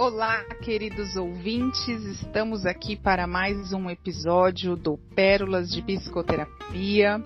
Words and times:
Olá, 0.00 0.44
queridos 0.62 1.16
ouvintes, 1.16 2.04
estamos 2.04 2.64
aqui 2.64 2.94
para 2.94 3.26
mais 3.26 3.72
um 3.72 3.90
episódio 3.90 4.76
do 4.76 4.96
Pérolas 4.96 5.68
de 5.72 5.82
Psicoterapia. 5.82 7.20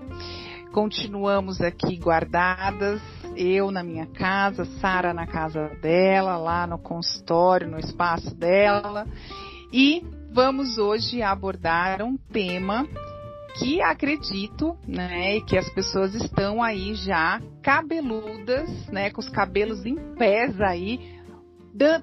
Continuamos 0.73 1.61
aqui 1.61 1.99
guardadas, 1.99 3.03
eu 3.37 3.71
na 3.71 3.83
minha 3.83 4.07
casa, 4.07 4.65
Sara 4.81 5.13
na 5.13 5.27
casa 5.27 5.69
dela, 5.83 6.39
lá 6.39 6.67
no 6.67 6.79
consultório, 6.79 7.71
no 7.71 7.79
espaço 7.79 8.35
dela. 8.35 9.07
E 9.71 10.03
vamos 10.33 10.79
hoje 10.79 11.21
abordar 11.21 12.01
um 12.01 12.17
tema 12.17 12.89
que 13.59 13.83
acredito, 13.83 14.79
né, 14.89 15.43
que 15.43 15.59
as 15.59 15.69
pessoas 15.75 16.15
estão 16.15 16.63
aí 16.63 16.95
já 16.95 17.39
cabeludas, 17.63 18.87
né, 18.87 19.11
com 19.11 19.21
os 19.21 19.29
cabelos 19.29 19.85
em 19.85 20.15
pés 20.15 20.59
aí, 20.59 21.21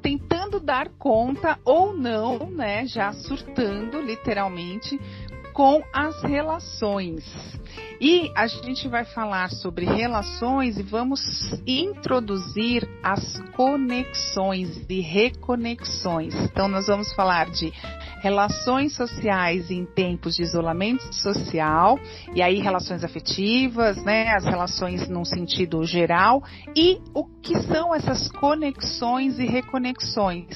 tentando 0.01 0.59
dar 0.59 0.89
conta 0.97 1.57
ou 1.63 1.93
não, 1.93 2.49
né, 2.49 2.85
já 2.85 3.13
surtando 3.13 4.01
literalmente 4.01 4.99
com 5.53 5.83
as 5.93 6.21
relações. 6.23 7.23
E 8.01 8.31
a 8.35 8.47
gente 8.47 8.87
vai 8.87 9.03
falar 9.03 9.49
sobre 9.49 9.85
relações 9.85 10.77
e 10.77 10.83
vamos 10.83 11.19
introduzir 11.67 12.87
as 13.03 13.39
conexões 13.55 14.85
e 14.87 15.01
reconexões. 15.01 16.33
Então 16.35 16.67
nós 16.67 16.87
vamos 16.87 17.11
falar 17.13 17.49
de 17.49 17.73
relações 18.21 18.95
sociais 18.95 19.71
em 19.71 19.85
tempos 19.85 20.35
de 20.35 20.43
isolamento 20.43 21.13
social, 21.13 21.99
e 22.33 22.41
aí 22.41 22.59
relações 22.59 23.03
afetivas, 23.03 24.01
né, 24.03 24.33
as 24.35 24.45
relações 24.45 25.07
num 25.07 25.25
sentido 25.25 25.83
geral, 25.85 26.43
e 26.75 26.99
o 27.13 27.25
que 27.41 27.57
são 27.63 27.95
essas 27.95 28.29
conexões 28.31 29.39
e 29.39 29.45
reconexões. 29.45 30.47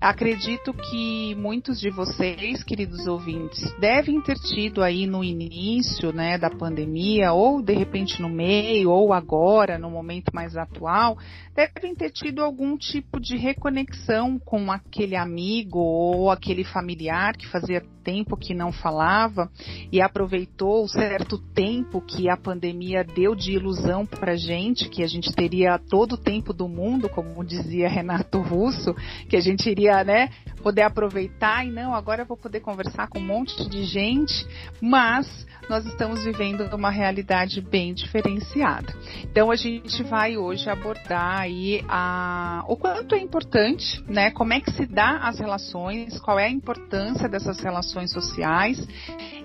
Acredito 0.00 0.72
que 0.72 1.34
muitos 1.34 1.80
de 1.80 1.90
vocês, 1.90 2.62
queridos 2.62 3.08
ouvintes, 3.08 3.60
devem 3.80 4.20
ter 4.20 4.36
tido 4.36 4.80
aí 4.80 5.08
no 5.08 5.24
início, 5.24 6.12
né, 6.12 6.38
da 6.38 6.47
pandemia, 6.50 7.32
ou 7.32 7.62
de 7.62 7.74
repente 7.74 8.20
no 8.20 8.28
meio, 8.28 8.90
ou 8.90 9.12
agora, 9.12 9.78
no 9.78 9.90
momento 9.90 10.30
mais 10.34 10.56
atual, 10.56 11.18
devem 11.54 11.94
ter 11.94 12.10
tido 12.10 12.42
algum 12.42 12.76
tipo 12.76 13.20
de 13.20 13.36
reconexão 13.36 14.38
com 14.38 14.70
aquele 14.70 15.16
amigo 15.16 15.78
ou 15.78 16.30
aquele 16.30 16.64
familiar 16.64 17.36
que 17.36 17.48
fazia 17.48 17.82
tempo 18.08 18.38
que 18.38 18.54
não 18.54 18.72
falava 18.72 19.50
e 19.92 20.00
aproveitou 20.00 20.84
o 20.84 20.88
certo 20.88 21.36
tempo 21.52 22.00
que 22.00 22.30
a 22.30 22.38
pandemia 22.38 23.04
deu 23.04 23.34
de 23.34 23.52
ilusão 23.52 24.06
para 24.06 24.34
gente, 24.34 24.88
que 24.88 25.02
a 25.02 25.06
gente 25.06 25.30
teria 25.34 25.78
todo 25.78 26.12
o 26.12 26.16
tempo 26.16 26.54
do 26.54 26.66
mundo, 26.66 27.08
como 27.10 27.44
dizia 27.44 27.86
Renato 27.86 28.40
Russo, 28.40 28.94
que 29.28 29.36
a 29.36 29.40
gente 29.40 29.68
iria, 29.68 30.02
né, 30.04 30.30
poder 30.62 30.82
aproveitar 30.82 31.66
e 31.66 31.70
não, 31.70 31.94
agora 31.94 32.22
eu 32.22 32.26
vou 32.26 32.36
poder 32.36 32.60
conversar 32.60 33.08
com 33.08 33.18
um 33.18 33.26
monte 33.26 33.68
de 33.68 33.84
gente, 33.84 34.46
mas 34.80 35.46
nós 35.68 35.84
estamos 35.84 36.26
vivendo 36.32 36.68
uma 36.74 36.90
realidade 36.90 37.60
bem 37.60 37.94
diferenciada. 37.94 38.94
Então 39.22 39.50
a 39.50 39.56
gente 39.56 40.02
vai 40.04 40.36
hoje 40.36 40.68
abordar 40.68 41.40
aí 41.40 41.82
a, 41.88 42.64
o 42.68 42.76
quanto 42.76 43.14
é 43.14 43.18
importante, 43.18 44.02
né? 44.06 44.30
Como 44.30 44.52
é 44.52 44.60
que 44.60 44.70
se 44.72 44.86
dá 44.86 45.18
as 45.18 45.38
relações, 45.38 46.18
qual 46.20 46.38
é 46.38 46.46
a 46.46 46.50
importância 46.50 47.28
dessas 47.28 47.58
relações 47.60 48.12
sociais 48.12 48.86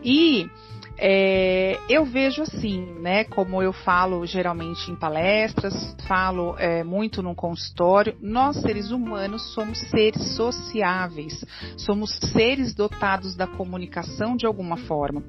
e 0.03 0.49
é, 0.97 1.79
eu 1.89 2.05
vejo 2.05 2.43
assim, 2.43 2.85
né? 2.99 3.23
Como 3.23 3.61
eu 3.61 3.73
falo 3.73 4.25
geralmente 4.25 4.91
em 4.91 4.95
palestras, 4.95 5.73
falo 6.07 6.55
é, 6.57 6.83
muito 6.83 7.23
no 7.23 7.33
consultório, 7.33 8.15
nós 8.21 8.61
seres 8.61 8.91
humanos 8.91 9.53
somos 9.53 9.79
seres 9.89 10.35
sociáveis, 10.35 11.43
somos 11.77 12.11
seres 12.31 12.75
dotados 12.75 13.35
da 13.35 13.47
comunicação 13.47 14.35
de 14.35 14.45
alguma 14.45 14.77
forma. 14.77 15.23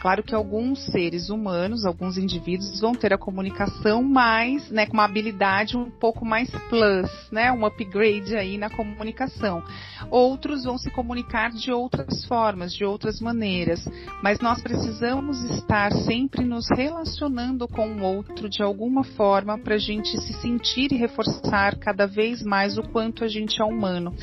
Claro 0.00 0.22
que 0.22 0.34
alguns 0.34 0.86
seres 0.86 1.28
humanos, 1.28 1.84
alguns 1.84 2.16
indivíduos 2.16 2.80
vão 2.80 2.94
ter 2.94 3.12
a 3.12 3.18
comunicação 3.18 4.02
mais, 4.02 4.70
né, 4.70 4.86
com 4.86 4.94
uma 4.94 5.04
habilidade 5.04 5.76
um 5.76 5.90
pouco 5.90 6.24
mais 6.24 6.50
plus, 6.70 7.10
né, 7.30 7.52
um 7.52 7.66
upgrade 7.66 8.34
aí 8.34 8.56
na 8.56 8.70
comunicação. 8.70 9.62
Outros 10.10 10.64
vão 10.64 10.78
se 10.78 10.90
comunicar 10.90 11.50
de 11.50 11.70
outras 11.70 12.24
formas, 12.24 12.72
de 12.72 12.84
outras 12.84 13.20
maneiras, 13.20 13.86
mas 14.22 14.40
nós 14.40 14.62
precisamos 14.62 15.09
precisamos 15.10 15.42
estar 15.42 15.92
sempre 15.92 16.44
nos 16.44 16.68
relacionando 16.68 17.66
com 17.66 17.88
o 17.88 18.02
outro 18.02 18.48
de 18.48 18.62
alguma 18.62 19.02
forma 19.02 19.58
para 19.58 19.74
a 19.74 19.78
gente 19.78 20.08
se 20.20 20.32
sentir 20.34 20.92
e 20.92 20.96
reforçar 20.96 21.76
cada 21.78 22.06
vez 22.06 22.44
mais 22.44 22.78
o 22.78 22.82
quanto 22.82 23.24
a 23.24 23.28
gente 23.28 23.60
é 23.60 23.64
humano. 23.64 24.14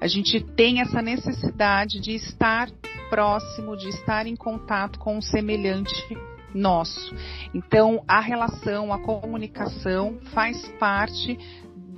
A 0.00 0.06
gente 0.06 0.40
tem 0.40 0.80
essa 0.80 1.02
necessidade 1.02 2.00
de 2.00 2.12
estar 2.14 2.70
próximo, 3.10 3.76
de 3.76 3.90
estar 3.90 4.26
em 4.26 4.34
contato 4.34 4.98
com 4.98 5.18
o 5.18 5.22
semelhante 5.22 5.94
nosso. 6.54 7.14
Então, 7.52 8.02
a 8.08 8.20
relação, 8.20 8.94
a 8.94 8.98
comunicação 8.98 10.18
faz 10.32 10.66
parte 10.78 11.38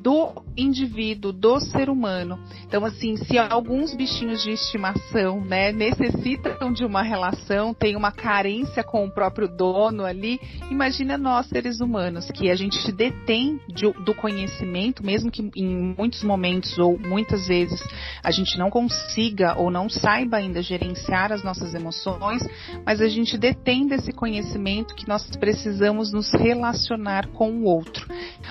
do 0.02 0.42
indivíduo, 0.56 1.32
do 1.32 1.60
ser 1.60 1.88
humano. 1.88 2.38
Então, 2.66 2.84
assim, 2.84 3.16
se 3.16 3.38
alguns 3.38 3.94
bichinhos 3.94 4.42
de 4.42 4.50
estimação, 4.50 5.40
né, 5.40 5.70
necessitam 5.70 6.72
de 6.72 6.84
uma 6.84 7.02
relação, 7.02 7.72
tem 7.72 7.94
uma 7.94 8.10
carência 8.10 8.82
com 8.82 9.06
o 9.06 9.10
próprio 9.10 9.48
dono 9.48 10.04
ali, 10.04 10.40
imagina 10.70 11.16
nós, 11.16 11.46
seres 11.46 11.80
humanos, 11.80 12.28
que 12.32 12.50
a 12.50 12.56
gente 12.56 12.90
detém 12.90 13.60
de, 13.68 13.90
do 14.04 14.12
conhecimento, 14.14 15.06
mesmo 15.06 15.30
que 15.30 15.48
em 15.54 15.94
muitos 15.96 16.24
momentos 16.24 16.76
ou 16.78 16.98
muitas 16.98 17.46
vezes 17.46 17.80
a 18.22 18.30
gente 18.30 18.58
não 18.58 18.70
consiga 18.70 19.56
ou 19.56 19.70
não 19.70 19.88
saiba 19.88 20.38
ainda 20.38 20.60
gerenciar 20.60 21.32
as 21.32 21.44
nossas 21.44 21.74
emoções, 21.74 22.42
mas 22.84 23.00
a 23.00 23.08
gente 23.08 23.38
detém 23.38 23.86
desse 23.86 24.12
conhecimento 24.12 24.94
que 24.96 25.08
nós 25.08 25.24
precisamos 25.36 26.12
nos 26.12 26.32
relacionar 26.32 27.28
com 27.28 27.52
o 27.52 27.64
outro. 27.64 28.06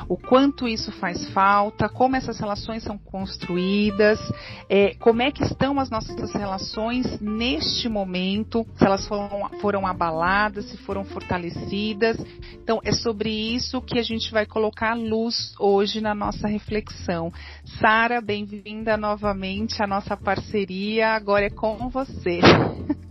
O 0.08 0.18
quanto 0.18 0.68
isso 0.68 0.92
faz 0.94 1.28
falta 1.30 1.41
falta, 1.42 1.90
como 1.90 2.16
essas 2.16 2.40
relações 2.40 2.84
são 2.84 3.00
construídas, 3.00 4.20
é, 4.70 4.94
como 5.00 5.24
é 5.24 5.32
que 5.32 5.42
estão 5.42 5.80
as 5.80 5.90
nossas 5.90 6.32
relações 6.34 7.20
neste 7.20 7.90
momento, 7.90 8.64
se 8.76 8.86
elas 8.86 9.08
foram, 9.08 9.50
foram 9.60 9.88
abaladas, 9.88 10.66
se 10.66 10.78
foram 10.78 11.04
fortalecidas. 11.04 12.16
Então, 12.54 12.80
é 12.84 12.92
sobre 12.92 13.32
isso 13.32 13.82
que 13.82 13.98
a 13.98 14.04
gente 14.04 14.32
vai 14.32 14.46
colocar 14.46 14.94
luz 14.94 15.56
hoje 15.60 16.00
na 16.00 16.14
nossa 16.14 16.48
reflexão. 16.48 17.34
Sara, 17.80 18.22
bem-vinda 18.22 18.96
novamente 18.96 19.82
à 19.82 19.88
nossa 19.88 20.16
parceria, 20.16 21.10
agora 21.10 21.48
é 21.48 21.50
com 21.50 21.90
você. 21.90 22.40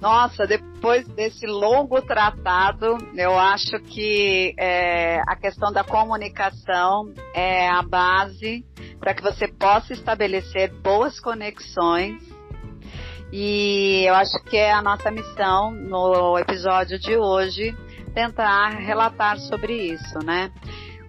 Nossa, 0.00 0.46
depois 0.46 1.06
desse 1.08 1.46
longo 1.46 2.00
tratado, 2.02 2.98
eu 3.14 3.38
acho 3.38 3.78
que 3.80 4.54
é, 4.58 5.20
a 5.26 5.36
questão 5.36 5.72
da 5.72 5.82
comunicação 5.82 7.12
é 7.34 7.68
a 7.68 7.82
base 7.82 8.64
para 8.98 9.14
que 9.14 9.22
você 9.22 9.48
possa 9.48 9.92
estabelecer 9.92 10.72
boas 10.80 11.18
conexões. 11.20 12.22
E 13.32 14.04
eu 14.06 14.14
acho 14.14 14.42
que 14.44 14.56
é 14.56 14.72
a 14.72 14.82
nossa 14.82 15.10
missão 15.10 15.70
no 15.70 16.38
episódio 16.38 16.98
de 16.98 17.16
hoje 17.16 17.74
tentar 18.14 18.68
relatar 18.68 19.38
sobre 19.38 19.74
isso, 19.74 20.18
né? 20.24 20.50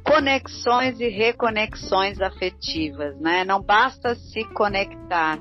Conexões 0.04 1.00
e 1.00 1.08
reconexões 1.08 2.20
afetivas, 2.20 3.20
né? 3.20 3.44
Não 3.44 3.62
basta 3.62 4.16
se 4.16 4.44
conectar, 4.54 5.40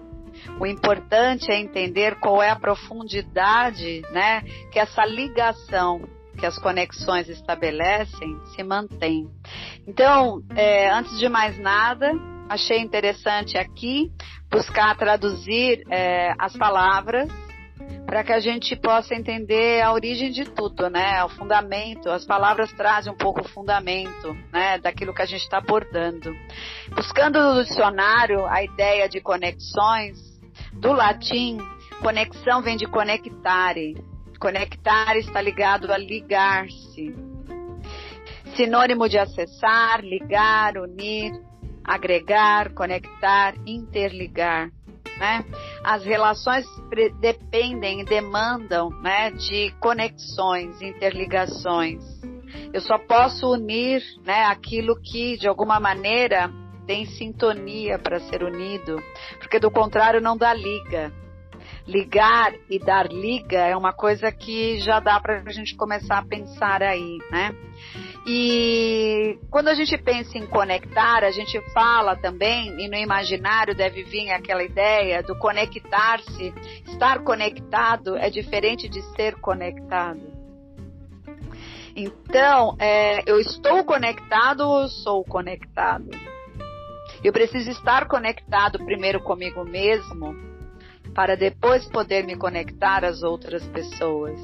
o 0.59 0.67
importante 0.67 1.51
é 1.51 1.59
entender 1.59 2.17
qual 2.21 2.43
é 2.43 2.51
a 2.51 2.57
profundidade, 2.57 4.03
né, 4.11 4.43
que 4.71 4.79
essa 4.79 5.05
ligação 5.05 6.03
que 6.39 6.47
as 6.47 6.59
conexões 6.59 7.29
estabelecem 7.29 8.37
se 8.55 8.63
mantém. 8.63 9.29
Então, 9.87 10.43
é, 10.57 10.91
antes 10.91 11.19
de 11.19 11.29
mais 11.29 11.59
nada, 11.59 12.13
achei 12.49 12.81
interessante 12.81 13.57
aqui 13.57 14.11
buscar 14.51 14.97
traduzir 14.97 15.83
é, 15.91 16.35
as 16.39 16.57
palavras 16.57 17.31
para 18.07 18.23
que 18.23 18.33
a 18.33 18.39
gente 18.39 18.77
possa 18.77 19.15
entender 19.15 19.83
a 19.83 19.93
origem 19.93 20.31
de 20.31 20.45
tudo, 20.45 20.89
né? 20.89 21.25
O 21.25 21.29
fundamento, 21.29 22.09
as 22.11 22.25
palavras 22.25 22.73
trazem 22.73 23.13
um 23.13 23.17
pouco 23.17 23.41
o 23.41 23.49
fundamento, 23.49 24.37
né? 24.53 24.79
Daquilo 24.79 25.15
que 25.15 25.23
a 25.23 25.27
gente 25.27 25.43
está 25.43 25.59
abordando. 25.59 26.33
Buscando 26.95 27.55
no 27.55 27.65
dicionário 27.65 28.47
a 28.47 28.63
ideia 28.63 29.09
de 29.09 29.21
conexões, 29.21 30.19
do 30.73 30.93
latim, 30.93 31.59
conexão 32.01 32.63
vem 32.63 32.77
de 32.77 32.87
conectare. 32.87 33.95
Conectare 34.39 35.21
está 35.21 35.41
ligado 35.41 35.93
a 35.93 35.97
ligar-se. 35.97 37.15
Sinônimo 38.57 39.09
de 39.09 39.19
acessar, 39.19 40.01
ligar, 40.01 40.77
unir, 40.77 41.33
agregar, 41.85 42.73
conectar, 42.73 43.55
interligar. 43.67 44.71
Né? 45.19 45.45
As 45.83 46.05
relações 46.05 46.67
dependem 47.21 48.01
e 48.01 48.05
demandam 48.05 48.91
né, 49.01 49.31
de 49.31 49.73
conexões, 49.81 50.81
interligações. 50.83 52.03
Eu 52.73 52.81
só 52.81 52.99
posso 52.99 53.53
unir 53.53 54.03
né, 54.25 54.45
aquilo 54.47 55.01
que, 55.01 55.37
de 55.37 55.47
alguma 55.47 55.79
maneira, 55.79 56.51
tem 56.87 57.07
sintonia 57.07 57.99
para 57.99 58.21
ser 58.21 58.43
unido, 58.43 59.03
porque 59.39 59.59
do 59.59 59.71
contrário 59.71 60.21
não 60.21 60.37
dá 60.37 60.53
liga. 60.53 61.13
Ligar 61.87 62.53
e 62.69 62.79
dar 62.79 63.11
liga 63.11 63.59
é 63.59 63.77
uma 63.77 63.93
coisa 63.93 64.31
que 64.31 64.79
já 64.81 65.01
dá 65.01 65.19
para 65.21 65.43
a 65.47 65.53
gente 65.53 65.77
começar 65.77 66.19
a 66.19 66.25
pensar 66.25 66.83
aí, 66.83 67.19
né? 67.31 67.55
E 68.27 69.39
quando 69.51 69.69
a 69.69 69.75
gente 69.75 69.97
pensa 69.99 70.39
em 70.39 70.47
conectar, 70.47 71.23
a 71.23 71.31
gente 71.31 71.61
fala 71.73 72.17
também, 72.17 72.75
e 72.81 72.89
no 72.89 72.97
imaginário 72.97 73.75
deve 73.75 74.03
vir 74.03 74.31
aquela 74.31 74.65
ideia 74.65 75.23
do 75.23 75.37
conectar-se. 75.39 76.55
Estar 76.87 77.23
conectado 77.23 78.17
é 78.17 78.31
diferente 78.31 78.89
de 78.89 79.03
ser 79.15 79.35
conectado. 79.41 80.33
Então, 81.95 82.77
é, 82.79 83.23
eu 83.31 83.39
estou 83.39 83.85
conectado 83.85 84.63
ou 84.63 84.89
sou 84.89 85.23
conectado? 85.23 86.11
Eu 87.25 87.33
preciso 87.33 87.71
estar 87.71 88.07
conectado 88.07 88.85
primeiro 88.85 89.19
comigo 89.19 89.65
mesmo, 89.65 90.37
para 91.15 91.35
depois 91.35 91.87
poder 91.87 92.23
me 92.27 92.37
conectar 92.37 93.03
às 93.03 93.23
outras 93.23 93.67
pessoas. 93.69 94.39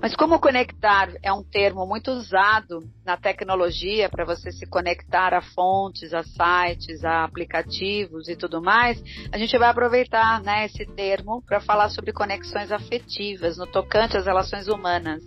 Mas 0.00 0.14
como 0.14 0.38
conectar 0.38 1.08
é 1.20 1.32
um 1.32 1.42
termo 1.42 1.84
muito 1.84 2.12
usado 2.12 2.88
na 3.04 3.16
tecnologia 3.16 4.08
para 4.08 4.24
você 4.24 4.52
se 4.52 4.64
conectar 4.64 5.34
a 5.34 5.42
fontes, 5.42 6.14
a 6.14 6.22
sites, 6.22 7.04
a 7.04 7.24
aplicativos 7.24 8.28
e 8.28 8.36
tudo 8.36 8.62
mais, 8.62 9.02
a 9.32 9.36
gente 9.36 9.58
vai 9.58 9.68
aproveitar 9.68 10.40
né, 10.40 10.66
esse 10.66 10.86
termo 10.86 11.42
para 11.42 11.58
falar 11.58 11.88
sobre 11.88 12.12
conexões 12.12 12.70
afetivas 12.70 13.58
no 13.58 13.66
tocante 13.66 14.16
às 14.16 14.26
relações 14.26 14.68
humanas. 14.68 15.24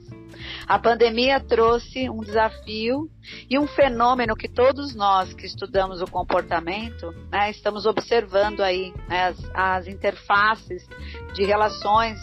A 0.68 0.80
pandemia 0.80 1.40
trouxe 1.40 2.10
um 2.10 2.22
desafio 2.22 3.10
e 3.50 3.58
um 3.58 3.68
fenômeno 3.68 4.36
que 4.36 4.48
todos 4.48 4.96
nós 4.96 5.34
que 5.34 5.46
estudamos 5.46 6.02
o 6.02 6.06
comportamento 6.06 7.12
né, 7.32 7.52
estamos 7.52 7.86
observando 7.86 8.62
aí 8.62 8.94
né, 9.08 9.28
as, 9.28 9.52
as 9.54 9.88
interfaces 9.88 10.88
de 11.34 11.44
relações 11.46 12.20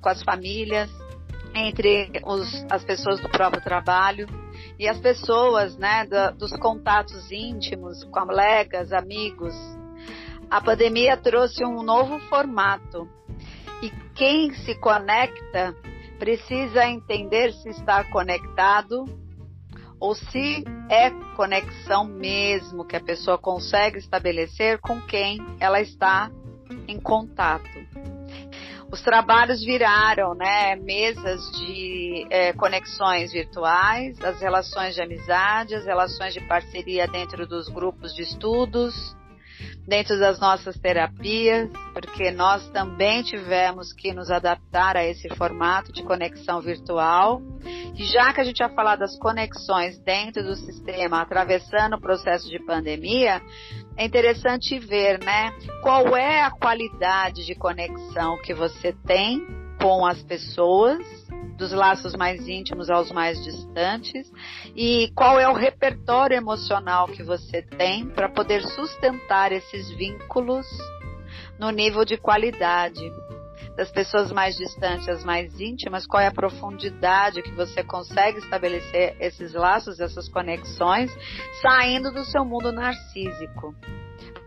com 0.00 0.08
as 0.08 0.22
famílias, 0.22 0.90
entre 1.54 2.10
os, 2.24 2.64
as 2.70 2.84
pessoas 2.84 3.20
do 3.20 3.28
próprio 3.28 3.62
trabalho 3.62 4.26
e 4.78 4.88
as 4.88 4.98
pessoas, 4.98 5.76
né, 5.76 6.06
da, 6.06 6.30
dos 6.30 6.52
contatos 6.56 7.30
íntimos, 7.30 8.04
colegas, 8.04 8.92
amigos. 8.92 9.54
A 10.50 10.60
pandemia 10.60 11.16
trouxe 11.16 11.64
um 11.64 11.82
novo 11.82 12.18
formato 12.28 13.08
e 13.82 13.90
quem 14.14 14.52
se 14.52 14.74
conecta 14.76 15.74
precisa 16.22 16.86
entender 16.86 17.52
se 17.52 17.70
está 17.70 18.04
conectado 18.04 19.06
ou 19.98 20.14
se 20.14 20.62
é 20.88 21.10
conexão 21.34 22.04
mesmo 22.04 22.84
que 22.84 22.94
a 22.94 23.00
pessoa 23.00 23.36
consegue 23.36 23.98
estabelecer 23.98 24.78
com 24.78 25.00
quem 25.00 25.44
ela 25.58 25.80
está 25.80 26.30
em 26.86 27.00
contato. 27.00 27.68
Os 28.88 29.02
trabalhos 29.02 29.64
viraram 29.64 30.32
né, 30.32 30.76
mesas 30.76 31.40
de 31.58 32.24
é, 32.30 32.52
conexões 32.52 33.32
virtuais, 33.32 34.16
as 34.22 34.40
relações 34.40 34.94
de 34.94 35.02
amizade, 35.02 35.74
as 35.74 35.84
relações 35.84 36.32
de 36.32 36.40
parceria 36.46 37.08
dentro 37.08 37.48
dos 37.48 37.68
grupos 37.68 38.14
de 38.14 38.22
estudos, 38.22 38.94
dentro 39.86 40.18
das 40.18 40.38
nossas 40.38 40.78
terapias, 40.78 41.68
porque 41.92 42.30
nós 42.30 42.68
também 42.70 43.22
tivemos 43.22 43.92
que 43.92 44.12
nos 44.12 44.30
adaptar 44.30 44.96
a 44.96 45.04
esse 45.04 45.28
formato 45.36 45.92
de 45.92 46.02
conexão 46.02 46.60
virtual. 46.60 47.42
E 47.96 48.04
já 48.04 48.32
que 48.32 48.40
a 48.40 48.44
gente 48.44 48.58
vai 48.58 48.74
falar 48.74 48.96
das 48.96 49.18
conexões 49.18 49.98
dentro 49.98 50.42
do 50.42 50.54
sistema, 50.54 51.20
atravessando 51.20 51.96
o 51.96 52.00
processo 52.00 52.48
de 52.48 52.58
pandemia, 52.64 53.42
é 53.96 54.04
interessante 54.04 54.78
ver, 54.78 55.22
né, 55.22 55.52
qual 55.82 56.16
é 56.16 56.42
a 56.42 56.50
qualidade 56.50 57.44
de 57.44 57.54
conexão 57.54 58.40
que 58.42 58.54
você 58.54 58.94
tem 59.06 59.44
com 59.80 60.06
as 60.06 60.22
pessoas, 60.22 61.04
dos 61.62 61.70
laços 61.70 62.16
mais 62.16 62.48
íntimos 62.48 62.90
aos 62.90 63.12
mais 63.12 63.40
distantes, 63.44 64.28
e 64.74 65.12
qual 65.14 65.38
é 65.38 65.48
o 65.48 65.52
repertório 65.52 66.36
emocional 66.36 67.06
que 67.06 67.22
você 67.22 67.62
tem 67.62 68.04
para 68.08 68.28
poder 68.28 68.62
sustentar 68.64 69.52
esses 69.52 69.88
vínculos 69.90 70.66
no 71.60 71.70
nível 71.70 72.04
de 72.04 72.16
qualidade 72.16 73.00
das 73.76 73.92
pessoas 73.92 74.32
mais 74.32 74.56
distantes 74.56 75.08
às 75.08 75.24
mais 75.24 75.60
íntimas, 75.60 76.04
qual 76.04 76.20
é 76.20 76.26
a 76.26 76.32
profundidade 76.32 77.42
que 77.42 77.52
você 77.52 77.84
consegue 77.84 78.38
estabelecer 78.38 79.16
esses 79.20 79.54
laços, 79.54 80.00
essas 80.00 80.28
conexões, 80.28 81.16
saindo 81.62 82.10
do 82.10 82.24
seu 82.24 82.44
mundo 82.44 82.72
narcísico. 82.72 83.72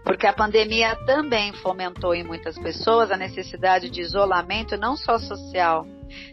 Porque 0.03 0.27
a 0.27 0.33
pandemia 0.33 0.97
também 1.05 1.53
fomentou 1.53 2.13
em 2.13 2.25
muitas 2.25 2.59
pessoas 2.59 3.09
a 3.09 3.15
necessidade 3.17 3.89
de 3.89 4.01
isolamento, 4.01 4.77
não 4.77 4.97
só 4.97 5.17
social, 5.17 5.87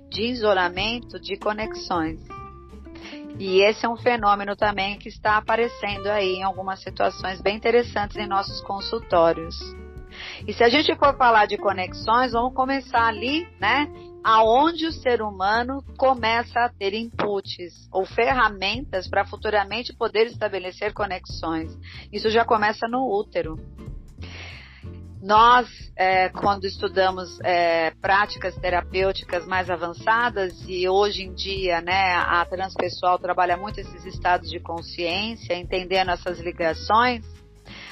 de 0.09 0.23
isolamento 0.23 1.21
de 1.21 1.37
conexões. 1.37 2.21
E 3.39 3.63
esse 3.63 3.85
é 3.85 3.89
um 3.89 3.97
fenômeno 3.97 4.55
também 4.55 4.99
que 4.99 5.09
está 5.09 5.37
aparecendo 5.37 6.07
aí 6.09 6.35
em 6.35 6.43
algumas 6.43 6.81
situações 6.81 7.41
bem 7.41 7.57
interessantes 7.57 8.17
em 8.17 8.27
nossos 8.27 8.61
consultórios. 8.61 9.57
E 10.47 10.53
se 10.53 10.63
a 10.63 10.69
gente 10.69 10.95
for 10.97 11.17
falar 11.17 11.47
de 11.47 11.57
conexões, 11.57 12.33
vamos 12.33 12.55
começar 12.55 13.07
ali, 13.07 13.49
né? 13.59 13.91
Aonde 14.23 14.87
o 14.87 14.93
ser 14.93 15.23
humano 15.23 15.83
começa 15.99 16.61
a 16.61 16.69
ter 16.69 16.95
inputs 16.95 17.89
ou 17.91 18.05
ferramentas 18.05 19.09
para 19.09 19.25
futuramente 19.25 19.93
poder 19.93 20.27
estabelecer 20.27 20.93
conexões. 20.93 21.77
Isso 22.13 22.31
já 22.31 22.45
começa 22.45 22.87
no 22.87 23.11
útero. 23.11 23.57
Nós, 25.23 25.69
é, 25.97 26.31
quando 26.31 26.65
estudamos 26.65 27.39
é, 27.45 27.93
práticas 28.01 28.57
terapêuticas 28.57 29.47
mais 29.47 29.71
avançadas, 29.71 30.53
e 30.67 30.89
hoje 30.89 31.23
em 31.23 31.33
dia 31.33 31.81
né, 31.81 32.15
a 32.17 32.45
transpessoal 32.45 33.21
trabalha 33.21 33.57
muito 33.57 33.79
esses 33.79 34.05
estados 34.05 34.51
de 34.51 34.59
consciência, 34.59 35.55
entendendo 35.55 36.11
essas 36.11 36.41
ligações, 36.41 37.25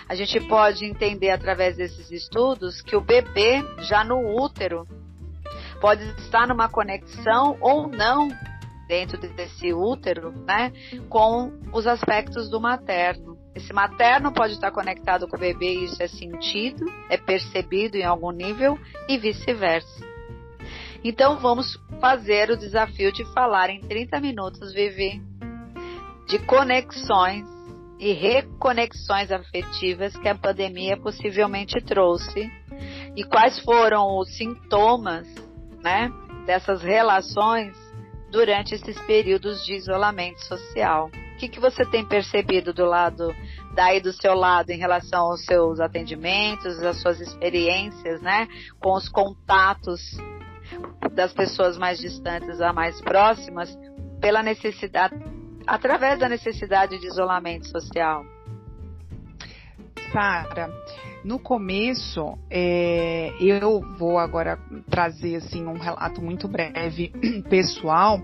a 0.08 0.16
gente 0.16 0.40
pode 0.48 0.84
entender 0.84 1.30
através 1.30 1.76
desses 1.76 2.10
estudos 2.10 2.82
que 2.82 2.96
o 2.96 3.00
bebê, 3.00 3.62
já 3.78 4.02
no 4.02 4.18
útero, 4.42 4.84
pode 5.80 6.02
estar 6.18 6.48
numa 6.48 6.68
conexão 6.68 7.56
ou 7.60 7.86
não 7.86 8.28
dentro 8.88 9.16
desse 9.20 9.72
útero, 9.72 10.32
né, 10.32 10.72
com 11.08 11.52
os 11.72 11.86
aspectos 11.86 12.50
do 12.50 12.60
materno. 12.60 13.39
Esse 13.54 13.72
materno 13.72 14.32
pode 14.32 14.54
estar 14.54 14.70
conectado 14.70 15.26
com 15.26 15.36
o 15.36 15.40
bebê 15.40 15.74
e 15.74 15.84
isso 15.84 16.02
é 16.02 16.08
sentido, 16.08 16.86
é 17.08 17.16
percebido 17.16 17.96
em 17.96 18.04
algum 18.04 18.30
nível 18.30 18.78
e 19.08 19.18
vice-versa. 19.18 20.08
Então 21.02 21.38
vamos 21.38 21.78
fazer 22.00 22.50
o 22.50 22.56
desafio 22.56 23.12
de 23.12 23.24
falar 23.32 23.70
em 23.70 23.80
30 23.80 24.20
minutos, 24.20 24.72
Vivi, 24.72 25.20
de 26.28 26.38
conexões 26.40 27.44
e 27.98 28.12
reconexões 28.12 29.30
afetivas 29.30 30.16
que 30.16 30.28
a 30.28 30.34
pandemia 30.34 30.96
possivelmente 30.96 31.80
trouxe 31.80 32.50
e 33.16 33.24
quais 33.24 33.58
foram 33.60 34.18
os 34.18 34.36
sintomas, 34.36 35.26
né, 35.82 36.10
dessas 36.46 36.82
relações 36.82 37.76
durante 38.30 38.74
esses 38.74 38.98
períodos 39.02 39.64
de 39.64 39.74
isolamento 39.74 40.40
social. 40.44 41.10
Que, 41.40 41.48
que 41.48 41.58
você 41.58 41.86
tem 41.86 42.04
percebido 42.04 42.70
do 42.70 42.84
lado 42.84 43.34
daí 43.74 43.98
do 43.98 44.12
seu 44.12 44.34
lado 44.34 44.68
em 44.68 44.76
relação 44.76 45.22
aos 45.22 45.42
seus 45.46 45.80
atendimentos, 45.80 46.78
às 46.82 47.00
suas 47.00 47.18
experiências, 47.18 48.20
né, 48.20 48.46
com 48.78 48.92
os 48.92 49.08
contatos 49.08 50.18
das 51.14 51.32
pessoas 51.32 51.78
mais 51.78 51.98
distantes 51.98 52.60
a 52.60 52.74
mais 52.74 53.00
próximas, 53.00 53.74
pela 54.20 54.42
necessidade 54.42 55.14
através 55.66 56.18
da 56.18 56.28
necessidade 56.28 56.98
de 56.98 57.06
isolamento 57.06 57.68
social? 57.68 58.22
Sara, 60.12 60.70
no 61.24 61.38
começo, 61.38 62.36
é, 62.50 63.32
eu 63.40 63.80
vou 63.96 64.18
agora 64.18 64.58
trazer 64.90 65.36
assim 65.36 65.64
um 65.66 65.78
relato 65.78 66.20
muito 66.20 66.46
breve 66.46 67.10
pessoal 67.48 68.20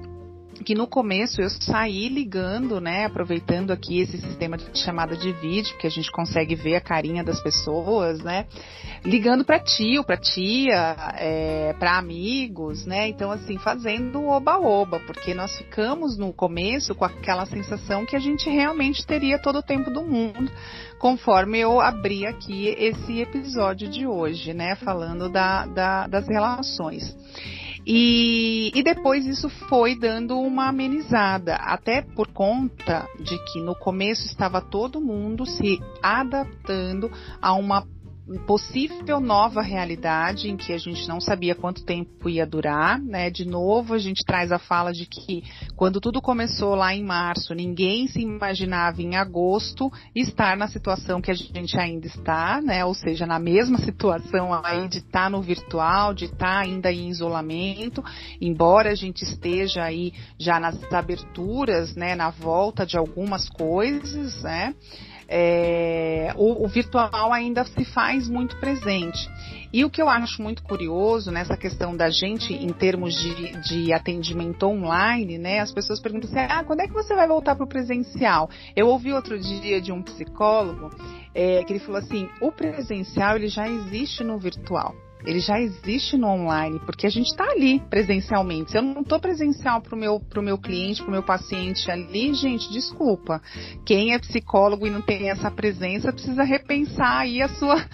que 0.64 0.74
no 0.74 0.86
começo 0.86 1.40
eu 1.40 1.48
saí 1.50 2.08
ligando, 2.08 2.80
né, 2.80 3.04
aproveitando 3.04 3.70
aqui 3.70 4.00
esse 4.00 4.18
sistema 4.18 4.56
de 4.56 4.78
chamada 4.78 5.16
de 5.16 5.32
vídeo, 5.32 5.76
que 5.78 5.86
a 5.86 5.90
gente 5.90 6.10
consegue 6.10 6.54
ver 6.54 6.76
a 6.76 6.80
carinha 6.80 7.22
das 7.22 7.40
pessoas, 7.42 8.20
né, 8.20 8.46
ligando 9.04 9.44
para 9.44 9.58
tio, 9.58 10.04
para 10.04 10.16
tia, 10.16 10.96
é, 11.18 11.74
para 11.78 11.98
amigos, 11.98 12.86
né, 12.86 13.08
então 13.08 13.30
assim, 13.30 13.58
fazendo 13.58 14.24
oba-oba, 14.26 15.00
porque 15.00 15.34
nós 15.34 15.56
ficamos 15.56 16.16
no 16.16 16.32
começo 16.32 16.94
com 16.94 17.04
aquela 17.04 17.46
sensação 17.46 18.06
que 18.06 18.16
a 18.16 18.20
gente 18.20 18.48
realmente 18.48 19.06
teria 19.06 19.38
todo 19.38 19.58
o 19.58 19.62
tempo 19.62 19.90
do 19.90 20.02
mundo, 20.02 20.50
conforme 20.98 21.58
eu 21.58 21.80
abri 21.80 22.26
aqui 22.26 22.68
esse 22.78 23.20
episódio 23.20 23.88
de 23.88 24.06
hoje, 24.06 24.52
né, 24.54 24.74
falando 24.76 25.28
da, 25.28 25.66
da 25.66 26.06
das 26.06 26.26
relações. 26.28 27.14
E, 27.86 28.72
e 28.74 28.82
depois 28.82 29.24
isso 29.24 29.48
foi 29.48 29.96
dando 29.96 30.36
uma 30.40 30.68
amenizada, 30.68 31.54
até 31.54 32.02
por 32.02 32.26
conta 32.32 33.06
de 33.20 33.38
que 33.44 33.60
no 33.60 33.76
começo 33.76 34.26
estava 34.26 34.60
todo 34.60 35.00
mundo 35.00 35.46
se 35.46 35.78
adaptando 36.02 37.08
a 37.40 37.54
uma 37.54 37.86
possível 38.44 39.20
nova 39.20 39.62
realidade 39.62 40.50
em 40.50 40.56
que 40.56 40.72
a 40.72 40.78
gente 40.78 41.08
não 41.08 41.20
sabia 41.20 41.54
quanto 41.54 41.84
tempo 41.84 42.28
ia 42.28 42.44
durar, 42.44 43.00
né? 43.00 43.30
De 43.30 43.44
novo, 43.44 43.94
a 43.94 43.98
gente 43.98 44.24
traz 44.24 44.50
a 44.50 44.58
fala 44.58 44.92
de 44.92 45.06
que 45.06 45.44
quando 45.76 46.00
tudo 46.00 46.20
começou 46.20 46.74
lá 46.74 46.92
em 46.92 47.04
março, 47.04 47.54
ninguém 47.54 48.08
se 48.08 48.20
imaginava 48.20 49.00
em 49.00 49.14
agosto 49.14 49.92
estar 50.14 50.56
na 50.56 50.66
situação 50.66 51.20
que 51.20 51.30
a 51.30 51.34
gente 51.34 51.78
ainda 51.78 52.08
está, 52.08 52.60
né? 52.60 52.84
Ou 52.84 52.94
seja, 52.94 53.26
na 53.26 53.38
mesma 53.38 53.78
situação 53.78 54.52
aí 54.52 54.88
de 54.88 54.98
estar 54.98 55.24
tá 55.24 55.30
no 55.30 55.40
virtual, 55.40 56.12
de 56.12 56.24
estar 56.24 56.38
tá 56.38 56.58
ainda 56.58 56.90
em 56.90 57.08
isolamento, 57.08 58.02
embora 58.40 58.90
a 58.90 58.94
gente 58.96 59.22
esteja 59.22 59.84
aí 59.84 60.12
já 60.36 60.58
nas 60.58 60.82
aberturas, 60.92 61.94
né? 61.94 62.16
Na 62.16 62.30
volta 62.30 62.84
de 62.84 62.98
algumas 62.98 63.48
coisas, 63.48 64.42
né? 64.42 64.74
É, 65.28 66.32
o, 66.36 66.64
o, 66.64 66.68
virtual 66.68 67.32
ainda 67.32 67.64
se 67.64 67.84
faz 67.84 68.28
muito 68.28 68.56
presente. 68.58 69.28
E 69.72 69.84
o 69.84 69.90
que 69.90 70.00
eu 70.00 70.08
acho 70.08 70.40
muito 70.40 70.62
curioso 70.62 71.30
nessa 71.30 71.56
questão 71.56 71.96
da 71.96 72.08
gente, 72.08 72.54
em 72.54 72.68
termos 72.68 73.14
de, 73.14 73.60
de 73.62 73.92
atendimento 73.92 74.64
online, 74.66 75.38
né? 75.38 75.60
As 75.60 75.72
pessoas 75.72 76.00
perguntam 76.00 76.30
assim: 76.30 76.38
ah, 76.38 76.64
quando 76.64 76.80
é 76.80 76.86
que 76.86 76.92
você 76.92 77.14
vai 77.14 77.26
voltar 77.26 77.56
para 77.56 77.64
o 77.64 77.68
presencial? 77.68 78.48
Eu 78.74 78.86
ouvi 78.88 79.12
outro 79.12 79.38
dia 79.38 79.80
de 79.80 79.92
um 79.92 80.02
psicólogo 80.02 80.90
é, 81.34 81.64
que 81.64 81.72
ele 81.72 81.80
falou 81.80 82.00
assim: 82.00 82.28
o 82.40 82.52
presencial 82.52 83.36
ele 83.36 83.48
já 83.48 83.68
existe 83.68 84.22
no 84.22 84.38
virtual 84.38 84.94
ele 85.26 85.40
já 85.40 85.60
existe 85.60 86.16
no 86.16 86.28
online, 86.28 86.78
porque 86.86 87.06
a 87.06 87.10
gente 87.10 87.26
está 87.26 87.44
ali 87.44 87.80
presencialmente. 87.90 88.70
Se 88.70 88.78
eu 88.78 88.82
não 88.82 89.02
estou 89.02 89.18
presencial 89.18 89.80
para 89.80 89.94
o 89.94 89.98
meu, 89.98 90.20
pro 90.20 90.42
meu 90.42 90.56
cliente, 90.56 91.02
para 91.02 91.08
o 91.08 91.12
meu 91.12 91.22
paciente 91.22 91.90
ali, 91.90 92.32
gente, 92.32 92.72
desculpa. 92.72 93.42
Quem 93.84 94.14
é 94.14 94.18
psicólogo 94.18 94.86
e 94.86 94.90
não 94.90 95.02
tem 95.02 95.28
essa 95.28 95.50
presença 95.50 96.12
precisa 96.12 96.44
repensar 96.44 97.18
aí 97.22 97.42
a 97.42 97.48
sua, 97.48 97.84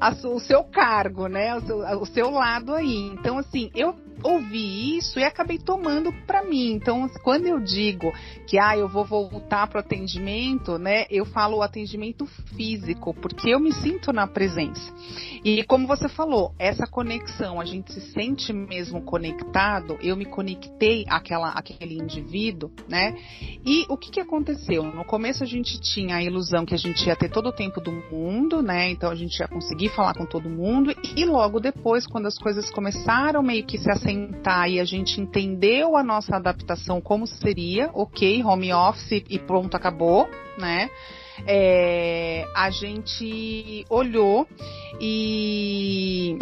a, 0.00 0.10
o 0.26 0.40
seu 0.40 0.64
cargo, 0.64 1.28
né? 1.28 1.54
O 1.54 1.60
seu, 1.60 1.78
o 2.00 2.06
seu 2.06 2.30
lado 2.30 2.74
aí. 2.74 3.12
Então, 3.14 3.38
assim, 3.38 3.70
eu 3.74 3.94
ouvi 4.22 4.96
isso 4.96 5.18
e 5.18 5.24
acabei 5.24 5.58
tomando 5.58 6.12
para 6.26 6.42
mim. 6.44 6.72
Então, 6.72 7.08
quando 7.22 7.46
eu 7.46 7.60
digo 7.60 8.12
que 8.46 8.58
ah, 8.58 8.76
eu 8.76 8.88
vou 8.88 9.04
voltar 9.04 9.66
para 9.66 9.78
o 9.78 9.80
atendimento, 9.80 10.78
né, 10.78 11.06
eu 11.10 11.24
falo 11.24 11.58
o 11.58 11.62
atendimento 11.62 12.26
físico, 12.56 13.14
porque 13.14 13.50
eu 13.50 13.60
me 13.60 13.72
sinto 13.72 14.12
na 14.12 14.26
presença. 14.26 14.92
E 15.44 15.62
como 15.64 15.86
você 15.86 16.08
falou, 16.08 16.54
essa 16.58 16.86
conexão, 16.86 17.60
a 17.60 17.64
gente 17.64 17.92
se 17.92 18.00
sente 18.12 18.52
mesmo 18.52 19.02
conectado, 19.02 19.98
eu 20.02 20.16
me 20.16 20.24
conectei 20.24 21.04
àquela, 21.08 21.50
àquele 21.50 21.94
indivíduo, 21.94 22.70
né? 22.88 23.16
E 23.64 23.86
o 23.88 23.96
que, 23.96 24.10
que 24.10 24.20
aconteceu? 24.20 24.84
No 24.84 25.04
começo 25.04 25.42
a 25.42 25.46
gente 25.46 25.80
tinha 25.80 26.16
a 26.16 26.22
ilusão 26.22 26.66
que 26.66 26.74
a 26.74 26.78
gente 26.78 27.06
ia 27.06 27.16
ter 27.16 27.30
todo 27.30 27.48
o 27.48 27.52
tempo 27.52 27.80
do 27.80 27.92
mundo, 27.92 28.62
né? 28.62 28.90
Então 28.90 29.10
a 29.10 29.14
gente 29.14 29.38
ia 29.38 29.48
conseguir 29.48 29.88
falar 29.90 30.14
com 30.14 30.26
todo 30.26 30.48
mundo, 30.48 30.94
e 31.16 31.24
logo 31.24 31.60
depois, 31.60 32.06
quando 32.06 32.26
as 32.26 32.38
coisas 32.38 32.70
começaram 32.70 33.42
meio 33.42 33.64
que 33.64 33.78
se 33.78 33.90
sentar 34.10 34.68
e 34.68 34.80
a 34.80 34.84
gente 34.84 35.20
entendeu 35.20 35.96
a 35.96 36.02
nossa 36.02 36.36
adaptação 36.36 37.00
como 37.00 37.26
seria, 37.26 37.90
ok, 37.94 38.42
home 38.42 38.72
office 38.72 39.24
e 39.28 39.38
pronto, 39.38 39.76
acabou, 39.76 40.28
né? 40.58 40.90
É, 41.46 42.44
a 42.54 42.70
gente 42.70 43.84
olhou 43.88 44.46
e 45.00 46.36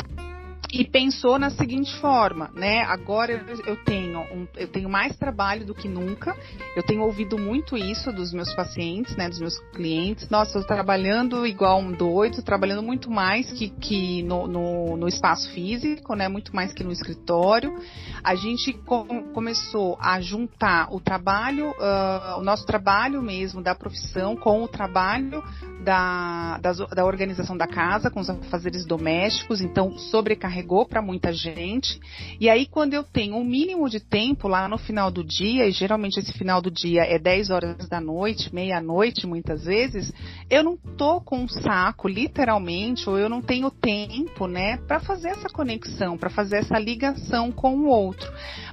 e 0.73 0.85
pensou 0.85 1.39
na 1.39 1.49
seguinte 1.49 1.95
forma, 1.99 2.51
né? 2.55 2.83
Agora 2.83 3.43
eu, 3.67 3.77
tenho 3.85 4.21
um, 4.21 4.47
eu 4.55 4.69
tenho 4.69 4.89
mais 4.89 5.17
trabalho 5.17 5.65
do 5.65 5.75
que 5.75 5.89
nunca. 5.89 6.37
Eu 6.77 6.83
tenho 6.83 7.03
ouvido 7.03 7.39
muito 7.39 7.77
isso 7.77 8.13
dos 8.13 8.35
meus 8.35 8.53
pacientes, 8.55 9.17
né? 9.17 9.29
Dos 9.29 9.41
meus 9.41 9.59
clientes. 9.73 10.29
Nossa, 10.29 10.59
eu 10.59 10.61
estou 10.61 10.77
trabalhando 10.77 11.47
igual 11.47 11.81
um 11.81 11.91
doido, 11.91 12.43
trabalhando 12.43 12.83
muito 12.83 13.11
mais 13.11 13.51
que, 13.51 13.71
que 13.71 14.23
no, 14.25 14.47
no, 14.47 14.97
no, 14.99 15.09
espaço 15.09 15.51
físico, 15.53 16.15
né? 16.15 16.29
Muito 16.29 16.55
mais 16.55 16.73
que 16.75 16.85
no 16.85 16.93
escritório. 16.93 17.75
A 18.23 18.35
gente 18.35 18.75
com, 18.75 19.33
começou 19.33 19.97
a 19.99 20.21
juntar 20.21 20.93
o 20.93 21.01
trabalho, 21.01 21.71
uh, 21.71 22.41
o 22.41 22.43
nosso 22.43 22.67
trabalho 22.67 23.23
mesmo 23.23 23.63
da 23.63 23.75
profissão 23.75 24.37
com 24.37 24.63
o 24.63 24.69
trabalho 24.69 25.43
da, 25.83 26.59
da, 26.59 26.73
da 26.73 27.05
organização 27.07 27.57
da 27.57 27.67
casa, 27.67 28.11
com 28.11 28.21
os 28.21 28.29
afazeres 28.29 28.85
domésticos. 28.85 29.63
Então, 29.63 29.97
sobrecarregando 29.97 30.58
carregou 30.59 30.87
para 30.87 31.01
muita 31.01 31.33
gente. 31.33 32.01
E 32.41 32.51
aí, 32.51 32.67
quando 32.67 32.95
eu 32.95 33.05
tenho 33.05 33.37
um 33.37 33.45
mínimo 33.45 33.89
de 33.89 34.01
tempo 34.01 34.49
lá 34.49 34.69
no 34.69 34.77
final 34.77 35.11
do 35.11 35.23
dia, 35.23 35.67
e 35.67 35.71
geralmente 35.71 36.19
esse 36.19 36.33
final 36.33 36.61
do 36.61 36.71
dia 36.71 37.03
é 37.03 37.19
10 37.19 37.51
horas 37.51 37.89
da 37.89 38.01
noite, 38.01 38.53
meia-noite 38.53 39.27
muitas 39.27 39.65
vezes, 39.65 40.13
eu 40.51 40.65
não 40.65 40.77
tô 40.77 41.21
com 41.21 41.39
um 41.39 41.49
saco, 41.49 42.09
literalmente, 42.09 43.09
ou 43.09 43.19
eu 43.19 43.29
não 43.29 43.41
tenho 43.41 43.71
tempo, 43.71 44.47
né, 44.47 44.79
para 44.79 45.01
fazer 45.01 45.29
essa 45.29 45.49
conexão, 45.49 46.19
para 46.19 46.31
fazer 46.31 46.57
essa 46.57 46.79
ligação 46.79 47.53
com 47.53 47.77
o 47.77 47.87
outro. 47.87 48.29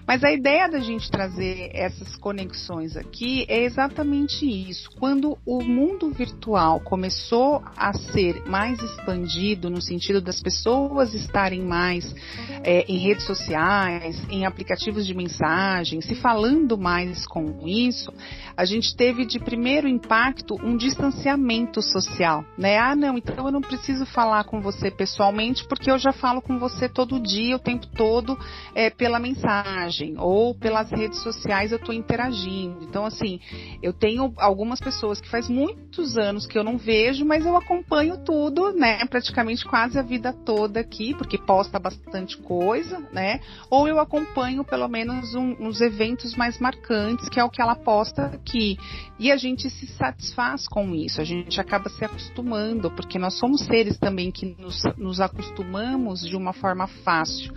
Mas 0.08 0.24
a 0.24 0.32
ideia 0.32 0.70
da 0.70 0.80
gente 0.80 1.10
trazer 1.10 1.72
essas 1.74 2.15
conexões 2.15 2.96
aqui 2.96 3.46
é 3.48 3.63
exatamente 3.63 4.46
isso. 4.46 4.89
Quando 5.00 5.38
o 5.46 5.63
mundo 5.63 6.12
virtual 6.12 6.80
começou 6.80 7.63
a 7.75 7.92
ser 7.94 8.46
mais 8.48 8.80
expandido 8.82 9.70
no 9.70 9.82
sentido 9.82 10.22
das 10.22 10.39
pessoas 10.39 11.13
estarem 11.13 11.62
mais 11.62 11.75
é, 12.63 12.86
em 12.88 12.98
redes 12.98 13.25
sociais, 13.25 14.22
em 14.29 14.46
aplicativos 14.46 15.05
de 15.05 15.13
mensagem, 15.13 16.01
se 16.01 16.15
falando 16.15 16.77
mais 16.77 17.25
com 17.27 17.67
isso, 17.67 18.12
a 18.58 18.65
gente 18.65 18.96
teve 18.96 19.25
de 19.25 19.39
primeiro 19.39 19.88
impacto 19.88 20.55
um 20.63 20.77
distanciamento 20.77 21.82
social, 21.82 22.46
né? 22.58 22.77
Ah, 22.77 22.96
não, 22.96 23.17
então 23.17 23.46
eu 23.46 23.51
não 23.51 23.62
preciso 23.62 24.05
falar 24.05 24.46
com 24.46 24.62
você 24.62 24.89
pessoalmente 24.89 25.65
porque 25.67 25.91
eu 25.91 25.98
já 25.98 26.13
falo 26.13 26.41
com 26.41 26.58
você 26.58 26.88
todo 26.88 27.20
dia, 27.20 27.55
o 27.55 27.60
tempo 27.60 27.88
todo, 27.88 28.38
é, 28.74 28.89
pela 28.89 29.20
mensagem 29.20 30.15
ou 30.17 30.55
pelas 30.55 30.89
redes 30.89 31.22
sociais 31.22 31.72
eu 31.72 31.77
estou 31.77 31.94
interagindo. 31.94 32.84
Então, 32.84 33.05
assim, 33.05 33.39
eu 33.82 33.94
tenho 33.94 34.34
algumas 34.38 34.79
pessoas 34.79 35.20
que 35.20 35.29
faz 35.29 35.50
muitos 35.50 36.17
anos 36.17 36.48
que 36.48 36.58
eu 36.58 36.63
não 36.63 36.77
vejo, 36.77 37.25
mas 37.25 37.46
eu 37.46 37.55
acompanho 37.55 38.24
tudo, 38.24 38.72
né? 38.72 39.05
Praticamente 39.05 39.65
quase 39.65 40.00
a 40.00 40.01
vida 40.01 40.34
toda 40.34 40.79
aqui, 40.79 41.13
porque 41.15 41.38
posta 41.66 41.80
bastante 41.80 42.38
coisa, 42.38 43.00
né? 43.12 43.40
Ou 43.70 43.88
eu 43.88 44.00
acompanho 44.00 44.64
pelo 44.64 44.88
menos 44.88 45.34
um, 45.36 45.56
uns 45.60 45.82
eventos 45.82 46.36
mais 46.36 46.60
marcantes, 46.60 47.28
que 47.30 47.40
é 47.40 47.44
o 47.44 47.50
que 47.50 47.62
ela 47.62 47.76
posta 47.76 48.26
aqui. 48.26 48.78
E 49.18 49.32
a 49.32 49.38
gente 49.38 49.70
se 49.70 49.88
satisfaz 49.88 50.68
com 50.68 50.94
isso, 50.94 51.22
a 51.22 51.24
gente 51.24 51.60
acaba 51.62 51.90
se 51.90 52.04
acostumando, 52.04 52.92
porque 52.92 53.18
nós 53.18 53.38
somos 53.40 53.62
seres 53.62 53.98
também 53.98 54.30
que 54.30 54.56
nos, 54.60 54.82
nos 54.98 55.22
acostumamos 55.22 56.22
de 56.22 56.36
uma 56.36 56.52
forma 56.52 56.86
fácil. 56.88 57.54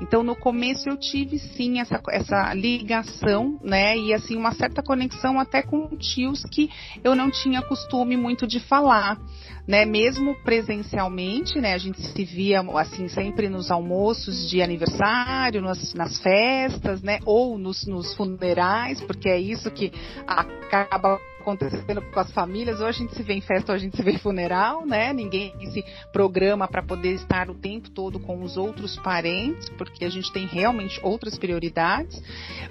Então, 0.00 0.22
no 0.22 0.34
começo 0.34 0.88
eu 0.88 0.96
tive 0.96 1.38
sim 1.38 1.80
essa, 1.80 2.00
essa 2.10 2.54
ligação, 2.54 3.60
né? 3.62 3.96
E 3.96 4.14
assim, 4.14 4.36
uma 4.36 4.52
certa 4.52 4.82
conexão 4.82 5.38
até 5.38 5.62
com 5.62 5.88
tios 5.96 6.42
que 6.44 6.70
eu 7.04 7.14
não 7.14 7.30
tinha 7.30 7.60
costume 7.60 8.16
muito 8.16 8.46
de 8.46 8.58
falar 8.58 9.18
né? 9.66 9.84
Mesmo 9.84 10.34
presencialmente, 10.42 11.60
né? 11.60 11.74
A 11.74 11.78
gente 11.78 12.00
se 12.00 12.24
via 12.24 12.60
assim 12.74 13.08
sempre 13.08 13.48
nos 13.48 13.70
almoços 13.70 14.48
de 14.48 14.60
aniversário, 14.60 15.62
nas, 15.62 15.94
nas 15.94 16.20
festas, 16.20 17.02
né? 17.02 17.18
Ou 17.24 17.58
nos, 17.58 17.86
nos 17.86 18.14
funerais, 18.14 19.00
porque 19.00 19.28
é 19.28 19.38
isso 19.38 19.70
que 19.70 19.92
acaba 20.26 21.01
acontecendo 21.42 22.00
com 22.00 22.20
as 22.20 22.32
famílias. 22.32 22.80
Ou 22.80 22.86
a 22.86 22.92
gente 22.92 23.14
se 23.14 23.22
vê 23.22 23.34
em 23.34 23.40
festa 23.40 23.72
ou 23.72 23.76
a 23.76 23.78
gente 23.78 23.96
se 23.96 24.02
vê 24.02 24.12
em 24.12 24.18
funeral, 24.18 24.86
né? 24.86 25.12
Ninguém 25.12 25.52
se 25.72 25.84
programa 26.12 26.66
para 26.66 26.82
poder 26.82 27.12
estar 27.12 27.50
o 27.50 27.54
tempo 27.54 27.90
todo 27.90 28.18
com 28.18 28.42
os 28.42 28.56
outros 28.56 28.96
parentes, 28.96 29.68
porque 29.70 30.04
a 30.04 30.08
gente 30.08 30.32
tem 30.32 30.46
realmente 30.46 30.98
outras 31.02 31.36
prioridades. 31.38 32.22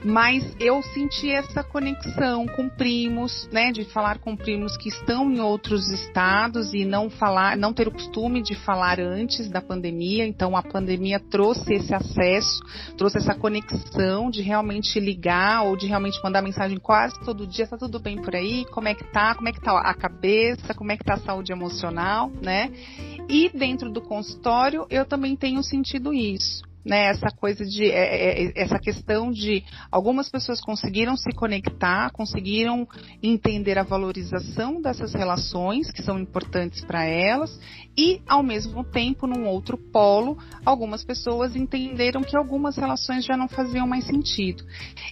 Mas 0.03 0.55
eu 0.59 0.81
senti 0.81 1.29
essa 1.29 1.63
conexão 1.63 2.47
com 2.47 2.69
primos, 2.69 3.47
né? 3.51 3.71
De 3.71 3.83
falar 3.85 4.19
com 4.19 4.35
primos 4.35 4.75
que 4.77 4.89
estão 4.89 5.29
em 5.31 5.39
outros 5.39 5.89
estados 5.89 6.73
e 6.73 6.85
não 6.85 7.09
falar, 7.09 7.57
não 7.57 7.73
ter 7.73 7.87
o 7.87 7.91
costume 7.91 8.41
de 8.41 8.55
falar 8.55 8.99
antes 8.99 9.49
da 9.49 9.61
pandemia. 9.61 10.25
Então 10.25 10.55
a 10.55 10.63
pandemia 10.63 11.19
trouxe 11.19 11.73
esse 11.73 11.93
acesso, 11.93 12.61
trouxe 12.97 13.17
essa 13.17 13.35
conexão 13.35 14.29
de 14.29 14.41
realmente 14.41 14.99
ligar 14.99 15.63
ou 15.63 15.75
de 15.75 15.87
realmente 15.87 16.19
mandar 16.23 16.41
mensagem 16.41 16.77
quase 16.77 17.19
todo 17.25 17.45
dia, 17.45 17.67
tá 17.67 17.77
tudo 17.77 17.99
bem 17.99 18.21
por 18.21 18.35
aí? 18.35 18.60
Como 18.65 18.87
é 18.87 18.95
que 18.95 19.03
tá, 19.03 19.35
como 19.35 19.49
é 19.49 19.51
que 19.51 19.61
tá 19.61 19.77
a 19.79 19.93
cabeça, 19.93 20.73
como 20.73 20.91
é 20.91 20.97
que 20.97 21.03
tá 21.03 21.15
a 21.15 21.19
saúde 21.19 21.51
emocional, 21.51 22.31
né? 22.41 22.71
E 23.29 23.49
dentro 23.49 23.91
do 23.91 24.01
consultório 24.01 24.85
eu 24.89 25.05
também 25.05 25.35
tenho 25.35 25.63
sentido 25.63 26.13
isso 26.13 26.69
né? 26.83 27.09
Essa 27.09 27.29
coisa 27.29 27.63
de 27.63 27.85
é, 27.85 27.99
é, 27.99 28.43
é, 28.43 28.51
essa 28.55 28.79
questão 28.79 29.31
de 29.31 29.63
algumas 29.91 30.29
pessoas 30.29 30.59
conseguiram 30.59 31.15
se 31.15 31.31
conectar, 31.33 32.11
conseguiram 32.11 32.87
entender 33.21 33.77
a 33.77 33.83
valorização 33.83 34.81
dessas 34.81 35.13
relações 35.13 35.91
que 35.91 36.01
são 36.01 36.19
importantes 36.19 36.83
para 36.83 37.05
elas 37.05 37.57
e 37.97 38.21
ao 38.27 38.41
mesmo 38.41 38.83
tempo 38.83 39.27
num 39.27 39.47
outro 39.47 39.77
polo, 39.77 40.37
algumas 40.65 41.03
pessoas 41.03 41.55
entenderam 41.55 42.21
que 42.21 42.35
algumas 42.35 42.75
relações 42.77 43.25
já 43.25 43.37
não 43.37 43.47
faziam 43.47 43.87
mais 43.87 44.05
sentido. 44.05 44.63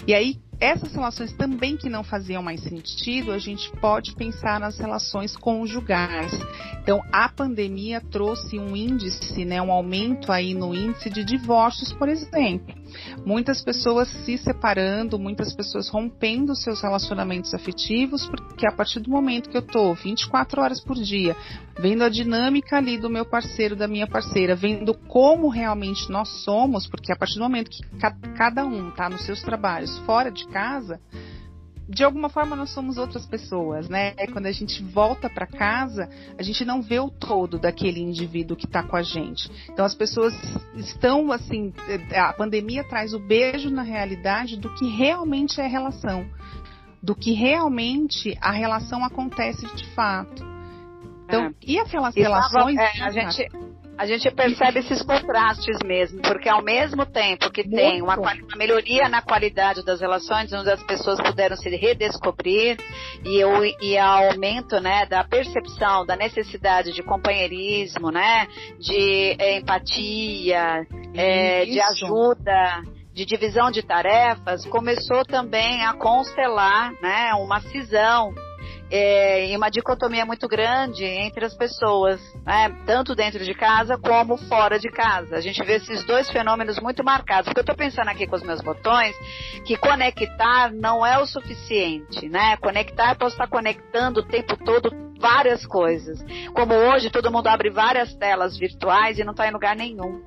E 0.08 0.14
aí 0.14 0.38
essas 0.60 0.94
relações 0.94 1.32
também 1.34 1.78
que 1.78 1.90
não 1.90 2.04
faziam 2.04 2.44
mais 2.44 2.62
sentido, 2.62 3.32
a 3.32 3.40
gente 3.40 3.72
pode 3.78 4.14
pensar 4.14 4.60
nas 4.60 4.78
relações 4.78 5.36
conjugais. 5.36 6.34
Então, 6.82 7.02
a 7.12 7.30
pandemia 7.30 8.02
trouxe 8.02 8.60
um 8.60 8.76
índice, 8.76 9.46
né, 9.46 9.62
um 9.62 9.72
aumento 9.72 10.32
aí 10.32 10.54
no 10.54 10.76
índice 10.76 11.10
de 11.10 11.24
divórcios, 11.24 11.94
por 11.94 12.10
exemplo. 12.10 12.76
Muitas 13.26 13.62
pessoas 13.62 14.10
se 14.26 14.38
separando, 14.38 15.20
muitas 15.20 15.54
pessoas 15.54 15.90
rompendo 15.90 16.56
seus 16.56 16.82
relacionamentos 16.82 17.54
afetivos, 17.54 18.26
porque 18.28 18.68
a 18.68 18.72
partir 18.72 19.00
do 19.00 19.10
momento 19.10 19.50
que 19.50 19.58
eu 19.58 19.62
estou 19.62 19.94
24 19.96 20.62
horas 20.62 20.80
por 20.82 20.96
dia, 20.96 21.36
vendo 21.80 22.04
a 22.04 22.10
dinâmica 22.10 22.78
ali 22.78 22.98
do 22.98 23.10
meu 23.10 23.26
parceiro, 23.26 23.76
da 23.76 23.88
minha 23.88 24.08
parceira, 24.08 24.56
vendo 24.56 24.94
como 24.94 25.50
realmente 25.50 26.10
nós 26.10 26.30
somos, 26.44 26.88
porque 26.88 27.12
a 27.12 27.16
partir 27.16 27.36
do 27.36 27.44
momento 27.44 27.70
que 27.70 27.84
cada 28.36 28.66
um 28.66 28.90
está 28.90 29.10
nos 29.10 29.26
seus 29.26 29.42
trabalhos 29.42 29.98
fora 30.00 30.32
de 30.32 30.48
casa, 30.48 31.00
de 31.90 32.04
alguma 32.04 32.30
forma 32.30 32.56
nós 32.56 32.70
somos 32.70 32.98
outras 33.00 33.26
pessoas, 33.26 33.90
né? 33.90 34.12
Quando 34.32 34.46
a 34.46 34.52
gente 34.52 34.84
volta 34.84 35.28
para 35.28 35.48
casa, 35.48 36.08
a 36.38 36.44
gente 36.44 36.64
não 36.64 36.84
vê 36.84 37.00
o 37.00 37.10
todo 37.10 37.58
daquele 37.58 38.00
indivíduo 38.00 38.56
que 38.56 38.68
está 38.68 38.84
com 38.84 38.96
a 38.96 39.02
gente. 39.02 39.50
Então 39.72 39.84
as 39.84 39.96
pessoas 39.96 40.34
estão 40.76 41.32
assim, 41.32 41.74
a 42.16 42.32
pandemia 42.34 42.84
traz 42.84 43.12
o 43.14 43.20
beijo 43.20 43.72
na 43.72 43.82
realidade 43.82 44.56
do 44.56 44.74
que 44.76 44.88
realmente 44.88 45.60
é 45.60 45.66
relação, 45.66 46.30
do 47.02 47.16
que 47.16 47.32
realmente 47.32 48.38
a 48.40 48.52
relação 48.52 49.04
acontece 49.04 49.66
de 49.76 49.86
fato. 49.96 50.59
Então, 51.30 51.46
é. 51.46 51.52
e 51.66 51.80
aquelas 51.80 52.16
relações? 52.16 52.78
É, 52.78 53.04
a 53.04 53.12
gente 53.12 53.48
a 54.00 54.06
gente 54.06 54.32
percebe 54.32 54.80
esses 54.80 55.02
contrastes 55.02 55.78
mesmo, 55.84 56.22
porque 56.22 56.48
ao 56.48 56.64
mesmo 56.64 57.06
tempo 57.06 57.52
que 57.52 57.64
Muito. 57.64 57.76
tem 57.76 58.02
uma, 58.02 58.18
uma, 58.18 58.34
melhoria 58.56 59.10
na 59.10 59.22
qualidade 59.22 59.84
das 59.84 60.00
relações, 60.00 60.54
onde 60.54 60.72
as 60.72 60.82
pessoas 60.84 61.20
puderam 61.20 61.58
se 61.58 61.68
redescobrir 61.68 62.78
e 63.26 63.44
o 63.44 63.66
e 63.66 63.98
aumento 63.98 64.80
né, 64.80 65.06
da 65.06 65.26
percepção 65.26 66.06
da 66.06 66.16
necessidade 66.16 66.94
de 66.94 67.04
companheirismo, 67.04 68.10
né, 68.10 68.48
de 68.80 69.36
é, 69.38 69.58
empatia, 69.58 70.88
é, 71.14 71.66
de 71.66 71.82
ajuda 71.82 72.82
de 73.14 73.26
divisão 73.26 73.70
de 73.70 73.84
tarefas 73.84 74.66
começou 74.68 75.26
também 75.26 75.84
a 75.84 75.94
constelar 75.94 76.94
né, 77.02 77.34
uma 77.34 77.60
cisão 77.60 78.34
é, 78.92 79.48
e 79.48 79.56
uma 79.56 79.70
dicotomia 79.70 80.26
muito 80.26 80.48
grande 80.48 81.04
entre 81.04 81.46
as 81.46 81.54
pessoas, 81.54 82.20
né? 82.46 82.76
tanto 82.86 83.16
dentro 83.16 83.44
de 83.44 83.54
casa 83.54 83.98
como 83.98 84.38
fora 84.38 84.80
de 84.80 84.90
casa. 84.90 85.36
A 85.36 85.42
gente 85.42 85.64
vê 85.64 85.76
esses 85.76 86.04
dois 86.06 86.30
fenômenos 86.30 86.80
muito 86.80 87.04
marcados. 87.04 87.46
Porque 87.46 87.60
eu 87.60 87.64
estou 87.64 87.76
pensando 87.76 88.10
aqui 88.10 88.26
com 88.26 88.36
os 88.36 88.44
meus 88.44 88.62
botões 88.62 89.16
que 89.66 89.78
conectar 89.78 90.72
não 90.72 91.06
é 91.06 91.20
o 91.20 91.26
suficiente, 91.26 92.28
né? 92.28 92.58
Conectar, 92.58 93.12
eu 93.12 93.16
posso 93.16 93.36
estar 93.36 93.48
conectando 93.48 94.22
o 94.22 94.24
tempo 94.24 94.58
todo 94.64 95.09
várias 95.20 95.66
coisas. 95.66 96.24
Como 96.54 96.74
hoje 96.74 97.10
todo 97.10 97.32
mundo 97.32 97.48
abre 97.48 97.70
várias 97.70 98.16
telas 98.16 98.58
virtuais 98.58 99.20
e 99.20 99.24
não 99.24 99.32
está 99.32 99.48
em 99.48 99.52
lugar 99.52 99.76
nenhum. 99.76 100.24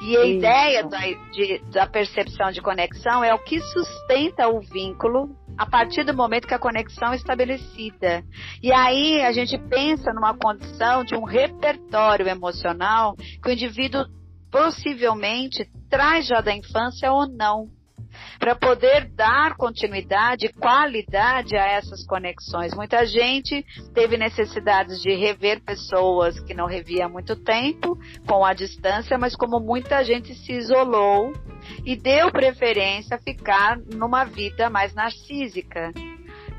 E 0.00 0.16
a 0.16 0.24
Isso. 0.24 0.38
ideia 0.38 0.84
da, 0.84 0.98
de, 1.32 1.58
da 1.72 1.86
percepção 1.86 2.50
de 2.50 2.62
conexão 2.62 3.22
é 3.22 3.34
o 3.34 3.38
que 3.38 3.60
sustenta 3.60 4.48
o 4.48 4.60
vínculo 4.60 5.36
a 5.58 5.66
partir 5.66 6.04
do 6.04 6.14
momento 6.14 6.46
que 6.46 6.54
a 6.54 6.58
conexão 6.58 7.12
é 7.12 7.16
estabelecida. 7.16 8.22
E 8.62 8.72
aí 8.72 9.22
a 9.22 9.32
gente 9.32 9.58
pensa 9.58 10.12
numa 10.12 10.36
condição 10.36 11.02
de 11.02 11.14
um 11.14 11.24
repertório 11.24 12.28
emocional 12.28 13.16
que 13.42 13.48
o 13.48 13.52
indivíduo 13.52 14.04
possivelmente 14.50 15.68
traz 15.90 16.26
já 16.26 16.40
da 16.40 16.54
infância 16.54 17.10
ou 17.10 17.26
não 17.26 17.75
para 18.38 18.54
poder 18.54 19.08
dar 19.14 19.56
continuidade 19.56 20.46
e 20.46 20.52
qualidade 20.52 21.56
a 21.56 21.66
essas 21.66 22.04
conexões. 22.06 22.74
Muita 22.74 23.04
gente 23.06 23.64
teve 23.94 24.16
necessidades 24.16 25.00
de 25.00 25.14
rever 25.14 25.62
pessoas 25.62 26.38
que 26.40 26.54
não 26.54 26.66
revia 26.66 27.06
há 27.06 27.08
muito 27.08 27.36
tempo, 27.36 27.98
com 28.26 28.44
a 28.44 28.52
distância, 28.52 29.18
mas 29.18 29.34
como 29.34 29.60
muita 29.60 30.04
gente 30.04 30.34
se 30.34 30.52
isolou 30.52 31.32
e 31.84 31.96
deu 31.96 32.30
preferência 32.30 33.16
a 33.16 33.20
ficar 33.20 33.78
numa 33.78 34.24
vida 34.24 34.70
mais 34.70 34.94
narcísica 34.94 35.92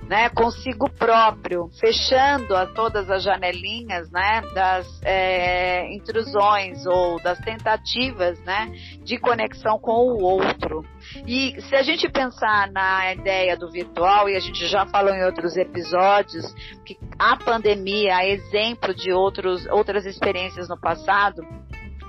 né, 0.07 0.29
consigo 0.29 0.89
próprio, 0.89 1.69
fechando 1.79 2.55
a 2.55 2.65
todas 2.65 3.09
as 3.09 3.23
janelinhas, 3.23 4.09
né, 4.09 4.41
das 4.53 4.87
é, 5.03 5.93
intrusões 5.93 6.85
ou 6.85 7.21
das 7.21 7.37
tentativas, 7.39 8.39
né, 8.45 8.71
de 9.03 9.17
conexão 9.17 9.77
com 9.77 9.91
o 9.91 10.21
outro. 10.21 10.85
E 11.25 11.61
se 11.61 11.75
a 11.75 11.83
gente 11.83 12.09
pensar 12.09 12.71
na 12.71 13.13
ideia 13.13 13.57
do 13.57 13.69
virtual, 13.69 14.29
e 14.29 14.35
a 14.35 14.39
gente 14.39 14.65
já 14.67 14.85
falou 14.85 15.13
em 15.13 15.23
outros 15.25 15.57
episódios, 15.57 16.53
que 16.85 16.97
a 17.19 17.35
pandemia 17.35 18.23
é 18.23 18.31
exemplo 18.31 18.93
de 18.95 19.11
outros, 19.11 19.65
outras 19.67 20.05
experiências 20.05 20.69
no 20.69 20.79
passado, 20.79 21.45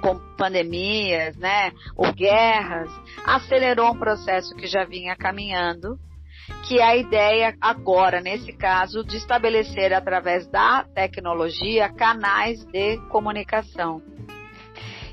como 0.00 0.20
pandemias, 0.37 1.37
né, 1.37 1.72
ou 1.96 2.12
guerras, 2.12 2.88
acelerou 3.24 3.92
um 3.92 3.98
processo 3.98 4.54
que 4.54 4.68
já 4.68 4.84
vinha 4.84 5.16
caminhando 5.16 5.98
que 6.68 6.78
é 6.81 6.85
a 6.85 6.96
ideia 6.96 7.57
agora, 7.62 8.20
nesse 8.20 8.52
caso, 8.52 9.02
de 9.02 9.16
estabelecer 9.16 9.90
através 9.94 10.46
da 10.48 10.85
tecnologia 10.94 11.88
canais 11.88 12.62
de 12.66 12.98
comunicação. 13.09 14.02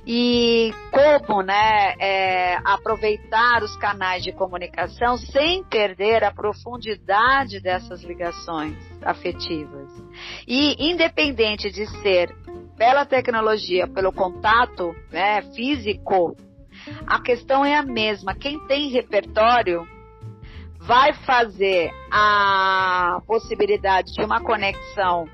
E 0.05 0.73
como 0.91 1.41
né, 1.41 1.95
é, 1.97 2.57
aproveitar 2.57 3.63
os 3.63 3.73
canais 3.77 4.21
de 4.21 4.33
comunicação 4.33 5.17
sem 5.17 5.63
perder 5.63 6.25
a 6.25 6.31
profundidade 6.33 7.61
dessas 7.61 8.03
ligações 8.03 8.75
afetivas. 9.01 9.89
E 10.45 10.91
independente 10.91 11.71
de 11.71 11.87
ser 12.01 12.35
pela 12.77 13.05
tecnologia, 13.05 13.87
pelo 13.87 14.11
contato 14.11 14.93
né, 15.09 15.41
físico, 15.55 16.35
a 17.07 17.21
questão 17.21 17.63
é 17.63 17.77
a 17.77 17.81
mesma. 17.81 18.35
Quem 18.35 18.59
tem 18.67 18.89
repertório 18.89 19.94
vai 20.85 21.13
fazer 21.13 21.91
a 22.11 23.19
possibilidade 23.25 24.13
de 24.13 24.23
uma 24.23 24.39
conexão 24.39 25.27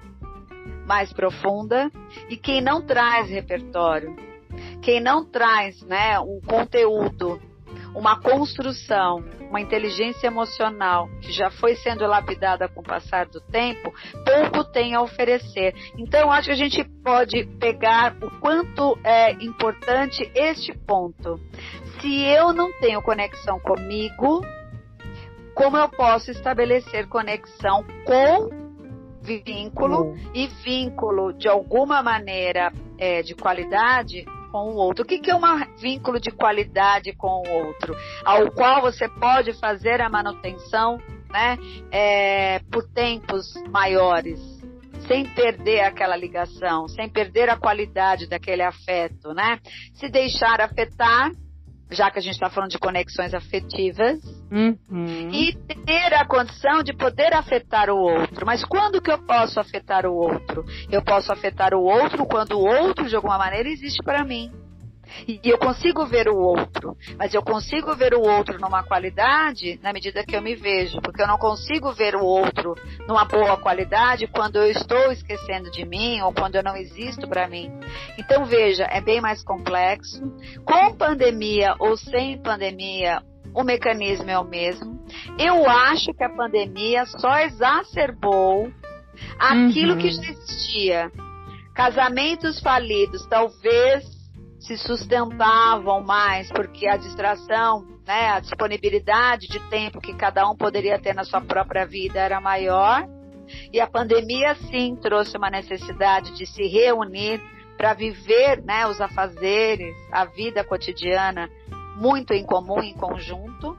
mais 0.85 1.11
profunda 1.11 1.91
e 2.29 2.37
quem 2.37 2.61
não 2.61 2.81
traz 2.81 3.29
repertório, 3.29 4.15
quem 4.81 5.01
não 5.01 5.25
traz, 5.25 5.81
né, 5.81 6.17
um 6.19 6.39
conteúdo, 6.39 7.41
uma 7.93 8.17
construção, 8.21 9.23
uma 9.49 9.59
inteligência 9.59 10.27
emocional 10.27 11.09
que 11.21 11.33
já 11.33 11.51
foi 11.51 11.75
sendo 11.75 12.07
lapidada 12.07 12.69
com 12.69 12.79
o 12.79 12.83
passar 12.83 13.25
do 13.25 13.41
tempo, 13.41 13.93
pouco 14.25 14.63
tem 14.71 14.95
a 14.95 15.01
oferecer. 15.01 15.75
Então, 15.97 16.31
acho 16.31 16.47
que 16.47 16.53
a 16.53 16.55
gente 16.55 16.83
pode 17.03 17.45
pegar 17.59 18.15
o 18.21 18.31
quanto 18.39 18.97
é 19.03 19.33
importante 19.33 20.31
este 20.33 20.73
ponto. 20.87 21.37
Se 21.99 22.23
eu 22.23 22.53
não 22.53 22.71
tenho 22.79 23.01
conexão 23.01 23.59
comigo, 23.59 24.41
como 25.61 25.77
eu 25.77 25.89
posso 25.89 26.31
estabelecer 26.31 27.07
conexão 27.07 27.85
com 28.03 28.49
vínculo 29.21 30.05
uhum. 30.05 30.31
e 30.33 30.47
vínculo 30.47 31.33
de 31.33 31.47
alguma 31.47 32.01
maneira 32.01 32.73
é, 32.97 33.21
de 33.21 33.35
qualidade 33.35 34.25
com 34.51 34.71
o 34.71 34.75
outro. 34.75 35.03
O 35.03 35.07
que, 35.07 35.19
que 35.19 35.29
é 35.29 35.35
um 35.35 35.41
vínculo 35.77 36.19
de 36.19 36.31
qualidade 36.31 37.13
com 37.13 37.43
o 37.47 37.67
outro? 37.67 37.95
Ao 38.25 38.49
qual 38.51 38.81
você 38.81 39.07
pode 39.07 39.53
fazer 39.59 40.01
a 40.01 40.09
manutenção 40.09 40.97
né, 41.29 41.59
é, 41.91 42.59
por 42.71 42.83
tempos 42.91 43.53
maiores, 43.69 44.39
sem 45.07 45.27
perder 45.27 45.81
aquela 45.81 46.15
ligação, 46.15 46.87
sem 46.87 47.07
perder 47.07 47.49
a 47.51 47.57
qualidade 47.57 48.27
daquele 48.27 48.63
afeto, 48.63 49.31
né? 49.31 49.59
Se 49.93 50.09
deixar 50.09 50.59
afetar 50.59 51.29
já 51.91 52.09
que 52.09 52.19
a 52.19 52.21
gente 52.21 52.33
está 52.33 52.49
falando 52.49 52.71
de 52.71 52.79
conexões 52.79 53.33
afetivas, 53.33 54.19
uhum. 54.49 55.29
e 55.31 55.53
ter 55.85 56.13
a 56.13 56.25
condição 56.25 56.81
de 56.81 56.93
poder 56.93 57.33
afetar 57.33 57.89
o 57.89 57.97
outro. 57.97 58.45
Mas 58.45 58.63
quando 58.63 59.01
que 59.01 59.11
eu 59.11 59.19
posso 59.19 59.59
afetar 59.59 60.05
o 60.05 60.13
outro? 60.13 60.63
Eu 60.89 61.03
posso 61.03 61.31
afetar 61.31 61.73
o 61.73 61.83
outro 61.83 62.25
quando 62.25 62.53
o 62.53 62.65
outro, 62.65 63.07
de 63.07 63.15
alguma 63.15 63.37
maneira, 63.37 63.69
existe 63.69 64.01
para 64.03 64.23
mim. 64.23 64.51
E 65.27 65.39
eu 65.43 65.57
consigo 65.57 66.05
ver 66.05 66.27
o 66.27 66.37
outro, 66.37 66.95
mas 67.17 67.33
eu 67.33 67.41
consigo 67.41 67.95
ver 67.95 68.13
o 68.13 68.21
outro 68.21 68.59
numa 68.59 68.83
qualidade 68.83 69.79
na 69.81 69.93
medida 69.93 70.23
que 70.23 70.35
eu 70.35 70.41
me 70.41 70.55
vejo, 70.55 71.01
porque 71.01 71.21
eu 71.21 71.27
não 71.27 71.37
consigo 71.37 71.91
ver 71.93 72.15
o 72.15 72.23
outro 72.23 72.75
numa 73.07 73.25
boa 73.25 73.57
qualidade 73.57 74.27
quando 74.27 74.57
eu 74.57 74.71
estou 74.71 75.11
esquecendo 75.11 75.69
de 75.71 75.85
mim 75.85 76.21
ou 76.21 76.33
quando 76.33 76.55
eu 76.55 76.63
não 76.63 76.75
existo 76.75 77.27
para 77.27 77.47
mim. 77.47 77.71
Então 78.17 78.45
veja, 78.45 78.83
é 78.85 79.01
bem 79.01 79.21
mais 79.21 79.43
complexo. 79.43 80.21
Com 80.65 80.95
pandemia 80.95 81.75
ou 81.79 81.97
sem 81.97 82.41
pandemia, 82.41 83.21
o 83.53 83.63
mecanismo 83.63 84.29
é 84.29 84.39
o 84.39 84.43
mesmo. 84.43 84.99
Eu 85.37 85.69
acho 85.69 86.13
que 86.13 86.23
a 86.23 86.29
pandemia 86.29 87.05
só 87.05 87.39
exacerbou 87.39 88.71
aquilo 89.37 89.93
uhum. 89.93 89.99
que 89.99 90.11
já 90.11 90.21
existia. 90.21 91.11
Casamentos 91.73 92.59
falidos 92.59 93.25
talvez 93.27 94.20
se 94.61 94.77
sustentavam 94.77 96.01
mais, 96.01 96.49
porque 96.51 96.87
a 96.87 96.95
distração, 96.95 97.83
né, 98.05 98.29
a 98.29 98.39
disponibilidade 98.39 99.47
de 99.47 99.59
tempo 99.69 99.99
que 99.99 100.13
cada 100.13 100.47
um 100.47 100.55
poderia 100.55 100.99
ter 100.99 101.15
na 101.15 101.23
sua 101.23 101.41
própria 101.41 101.85
vida 101.85 102.19
era 102.19 102.39
maior. 102.39 103.07
E 103.73 103.81
a 103.81 103.87
pandemia, 103.87 104.55
sim, 104.69 104.95
trouxe 105.01 105.35
uma 105.35 105.49
necessidade 105.49 106.31
de 106.37 106.45
se 106.45 106.63
reunir 106.67 107.41
para 107.75 107.93
viver 107.93 108.63
né, 108.63 108.85
os 108.85 109.01
afazeres, 109.01 109.95
a 110.11 110.25
vida 110.25 110.63
cotidiana, 110.63 111.49
muito 111.97 112.31
em 112.31 112.45
comum, 112.45 112.81
em 112.81 112.93
conjunto. 112.93 113.75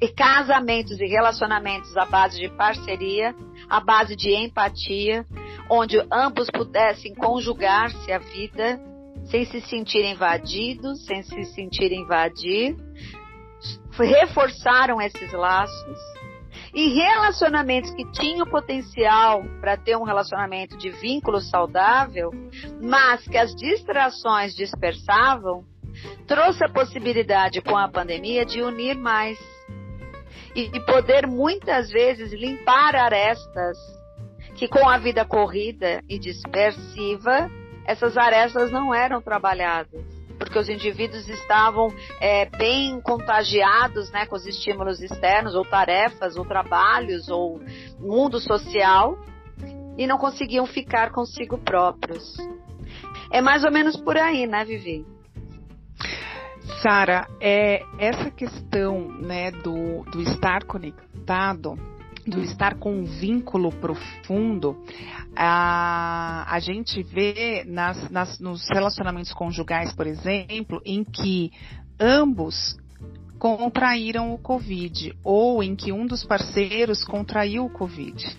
E 0.00 0.08
casamentos 0.08 0.98
e 0.98 1.04
relacionamentos 1.04 1.94
à 1.96 2.06
base 2.06 2.38
de 2.38 2.48
parceria, 2.50 3.34
à 3.68 3.80
base 3.80 4.16
de 4.16 4.34
empatia, 4.34 5.26
onde 5.68 6.00
ambos 6.10 6.48
pudessem 6.48 7.14
conjugar-se 7.14 8.10
a 8.10 8.18
vida 8.18 8.80
sem 9.30 9.44
se 9.44 9.60
sentir 9.62 10.04
invadidos, 10.04 11.06
sem 11.06 11.22
se 11.22 11.44
sentir 11.44 11.92
invadir, 11.92 12.76
reforçaram 13.96 15.00
esses 15.00 15.32
laços. 15.32 15.98
E 16.74 16.88
relacionamentos 16.94 17.90
que 17.94 18.04
tinham 18.12 18.46
potencial 18.46 19.42
para 19.60 19.76
ter 19.76 19.96
um 19.96 20.02
relacionamento 20.02 20.76
de 20.76 20.90
vínculo 20.90 21.40
saudável, 21.40 22.30
mas 22.80 23.24
que 23.26 23.36
as 23.36 23.54
distrações 23.54 24.54
dispersavam, 24.54 25.64
trouxe 26.26 26.64
a 26.64 26.68
possibilidade 26.68 27.60
com 27.60 27.76
a 27.76 27.88
pandemia 27.88 28.44
de 28.44 28.62
unir 28.62 28.96
mais 28.96 29.38
e, 30.54 30.68
poder 30.80 31.26
muitas 31.26 31.90
vezes 31.90 32.32
limpar 32.32 32.96
arestas 32.96 33.76
que 34.56 34.68
com 34.68 34.88
a 34.88 34.98
vida 34.98 35.24
corrida 35.24 36.02
e 36.08 36.18
dispersiva 36.18 37.50
essas 37.84 38.16
arestas 38.16 38.70
não 38.70 38.94
eram 38.94 39.20
trabalhadas, 39.20 40.04
porque 40.38 40.58
os 40.58 40.68
indivíduos 40.68 41.28
estavam 41.28 41.88
é, 42.20 42.46
bem 42.46 43.00
contagiados 43.00 44.10
né, 44.10 44.26
com 44.26 44.36
os 44.36 44.46
estímulos 44.46 45.00
externos, 45.00 45.54
ou 45.54 45.64
tarefas, 45.64 46.36
ou 46.36 46.44
trabalhos, 46.44 47.28
ou 47.28 47.60
mundo 47.98 48.40
social, 48.40 49.18
e 49.96 50.06
não 50.06 50.18
conseguiam 50.18 50.66
ficar 50.66 51.10
consigo 51.10 51.58
próprios. 51.58 52.36
É 53.30 53.40
mais 53.40 53.64
ou 53.64 53.70
menos 53.70 53.96
por 53.96 54.16
aí, 54.16 54.46
né, 54.46 54.64
Vivi? 54.64 55.04
Sara, 56.82 57.28
é 57.40 57.82
essa 57.98 58.30
questão 58.30 59.08
né, 59.08 59.50
do, 59.50 60.04
do 60.10 60.22
estar 60.22 60.64
conectado 60.64 61.76
do 62.26 62.40
estar 62.40 62.76
com 62.76 62.92
um 62.92 63.04
vínculo 63.04 63.70
profundo, 63.70 64.76
a, 65.36 66.46
a 66.48 66.58
gente 66.60 67.02
vê 67.02 67.64
nas, 67.66 68.10
nas, 68.10 68.38
nos 68.38 68.68
relacionamentos 68.68 69.32
conjugais, 69.32 69.92
por 69.92 70.06
exemplo, 70.06 70.80
em 70.84 71.04
que 71.04 71.50
ambos 71.98 72.76
contraíram 73.38 74.34
o 74.34 74.38
Covid 74.38 75.16
ou 75.24 75.62
em 75.62 75.74
que 75.74 75.92
um 75.92 76.06
dos 76.06 76.24
parceiros 76.24 77.04
contraiu 77.04 77.64
o 77.64 77.70
Covid. 77.70 78.36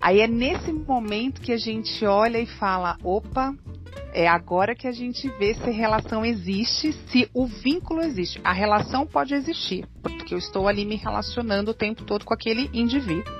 Aí 0.00 0.20
é 0.20 0.26
nesse 0.26 0.72
momento 0.72 1.40
que 1.40 1.52
a 1.52 1.56
gente 1.56 2.04
olha 2.04 2.38
e 2.38 2.46
fala: 2.46 2.98
opa, 3.02 3.54
é 4.12 4.28
agora 4.28 4.74
que 4.74 4.86
a 4.86 4.92
gente 4.92 5.28
vê 5.38 5.54
se 5.54 5.70
relação 5.70 6.24
existe, 6.24 6.92
se 7.08 7.30
o 7.32 7.46
vínculo 7.46 8.02
existe. 8.02 8.40
A 8.44 8.52
relação 8.52 9.06
pode 9.06 9.34
existir, 9.34 9.86
porque 10.02 10.34
eu 10.34 10.38
estou 10.38 10.68
ali 10.68 10.84
me 10.84 10.96
relacionando 10.96 11.70
o 11.70 11.74
tempo 11.74 12.04
todo 12.04 12.24
com 12.24 12.34
aquele 12.34 12.68
indivíduo. 12.72 13.32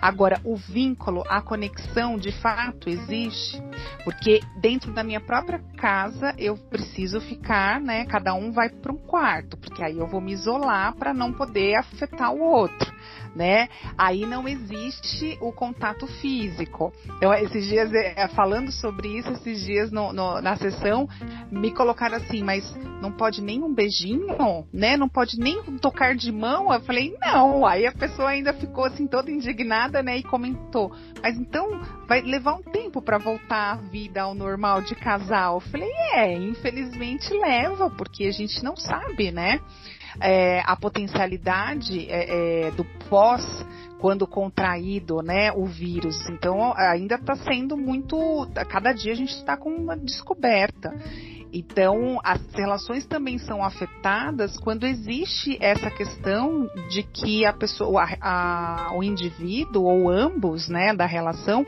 Agora, 0.00 0.40
o 0.44 0.56
vínculo, 0.56 1.22
a 1.28 1.40
conexão, 1.40 2.18
de 2.18 2.32
fato 2.32 2.88
existe, 2.88 3.62
porque 4.02 4.40
dentro 4.60 4.92
da 4.92 5.02
minha 5.02 5.20
própria 5.20 5.60
casa 5.76 6.34
eu 6.38 6.56
preciso 6.56 7.20
ficar, 7.20 7.80
né? 7.80 8.04
Cada 8.06 8.34
um 8.34 8.52
vai 8.52 8.68
para 8.68 8.92
um 8.92 8.98
quarto, 8.98 9.56
porque 9.56 9.82
aí 9.82 9.98
eu 9.98 10.06
vou 10.06 10.20
me 10.20 10.32
isolar 10.32 10.94
para 10.94 11.14
não 11.14 11.32
poder 11.32 11.76
afetar 11.76 12.32
o 12.32 12.40
outro 12.40 12.93
né? 13.34 13.68
Aí 13.96 14.26
não 14.26 14.46
existe 14.46 15.36
o 15.40 15.52
contato 15.52 16.06
físico. 16.06 16.92
Eu, 17.20 17.32
esses 17.32 17.66
dias, 17.66 17.92
é, 17.92 18.28
falando 18.28 18.70
sobre 18.70 19.18
isso, 19.18 19.30
esses 19.32 19.60
dias 19.64 19.90
no, 19.90 20.12
no, 20.12 20.40
na 20.40 20.56
sessão, 20.56 21.08
me 21.50 21.70
colocaram 21.72 22.16
assim, 22.16 22.42
mas 22.42 22.64
não 23.00 23.12
pode 23.12 23.42
nem 23.42 23.62
um 23.62 23.72
beijinho, 23.72 24.66
né? 24.72 24.96
Não 24.96 25.08
pode 25.08 25.38
nem 25.38 25.62
tocar 25.78 26.14
de 26.14 26.30
mão? 26.32 26.72
Eu 26.72 26.80
falei, 26.80 27.16
não. 27.20 27.66
Aí 27.66 27.86
a 27.86 27.92
pessoa 27.92 28.30
ainda 28.30 28.52
ficou 28.52 28.84
assim 28.84 29.06
toda 29.06 29.30
indignada, 29.30 30.02
né? 30.02 30.18
E 30.18 30.22
comentou, 30.22 30.92
mas 31.22 31.36
então 31.36 31.80
vai 32.06 32.20
levar 32.20 32.54
um 32.54 32.62
tempo 32.62 33.02
para 33.02 33.18
voltar 33.18 33.72
a 33.72 33.76
vida 33.76 34.22
ao 34.22 34.34
normal 34.34 34.82
de 34.82 34.94
casal. 34.94 35.56
Eu 35.56 35.60
falei, 35.60 35.90
é, 36.12 36.32
infelizmente 36.32 37.32
leva, 37.34 37.90
porque 37.90 38.24
a 38.24 38.32
gente 38.32 38.62
não 38.62 38.76
sabe, 38.76 39.30
né? 39.30 39.60
É, 40.20 40.60
a 40.64 40.76
potencialidade 40.76 42.06
é, 42.08 42.66
é, 42.66 42.70
do 42.70 42.84
pós 43.08 43.44
quando 44.00 44.26
contraído, 44.26 45.22
né, 45.22 45.50
o 45.52 45.64
vírus. 45.64 46.28
Então 46.28 46.74
ainda 46.76 47.14
está 47.14 47.36
sendo 47.36 47.76
muito, 47.76 48.46
cada 48.68 48.92
dia 48.92 49.12
a 49.12 49.16
gente 49.16 49.34
está 49.34 49.56
com 49.56 49.70
uma 49.70 49.96
descoberta. 49.96 50.92
Então, 51.56 52.18
as 52.24 52.40
relações 52.52 53.06
também 53.06 53.38
são 53.38 53.64
afetadas 53.64 54.58
quando 54.58 54.84
existe 54.84 55.56
essa 55.60 55.88
questão 55.88 56.68
de 56.90 57.04
que 57.04 57.46
a 57.46 57.52
pessoa, 57.52 58.02
a, 58.20 58.88
a, 58.88 58.96
o 58.96 59.04
indivíduo 59.04 59.84
ou 59.84 60.10
ambos, 60.10 60.68
né, 60.68 60.92
da 60.92 61.06
relação 61.06 61.64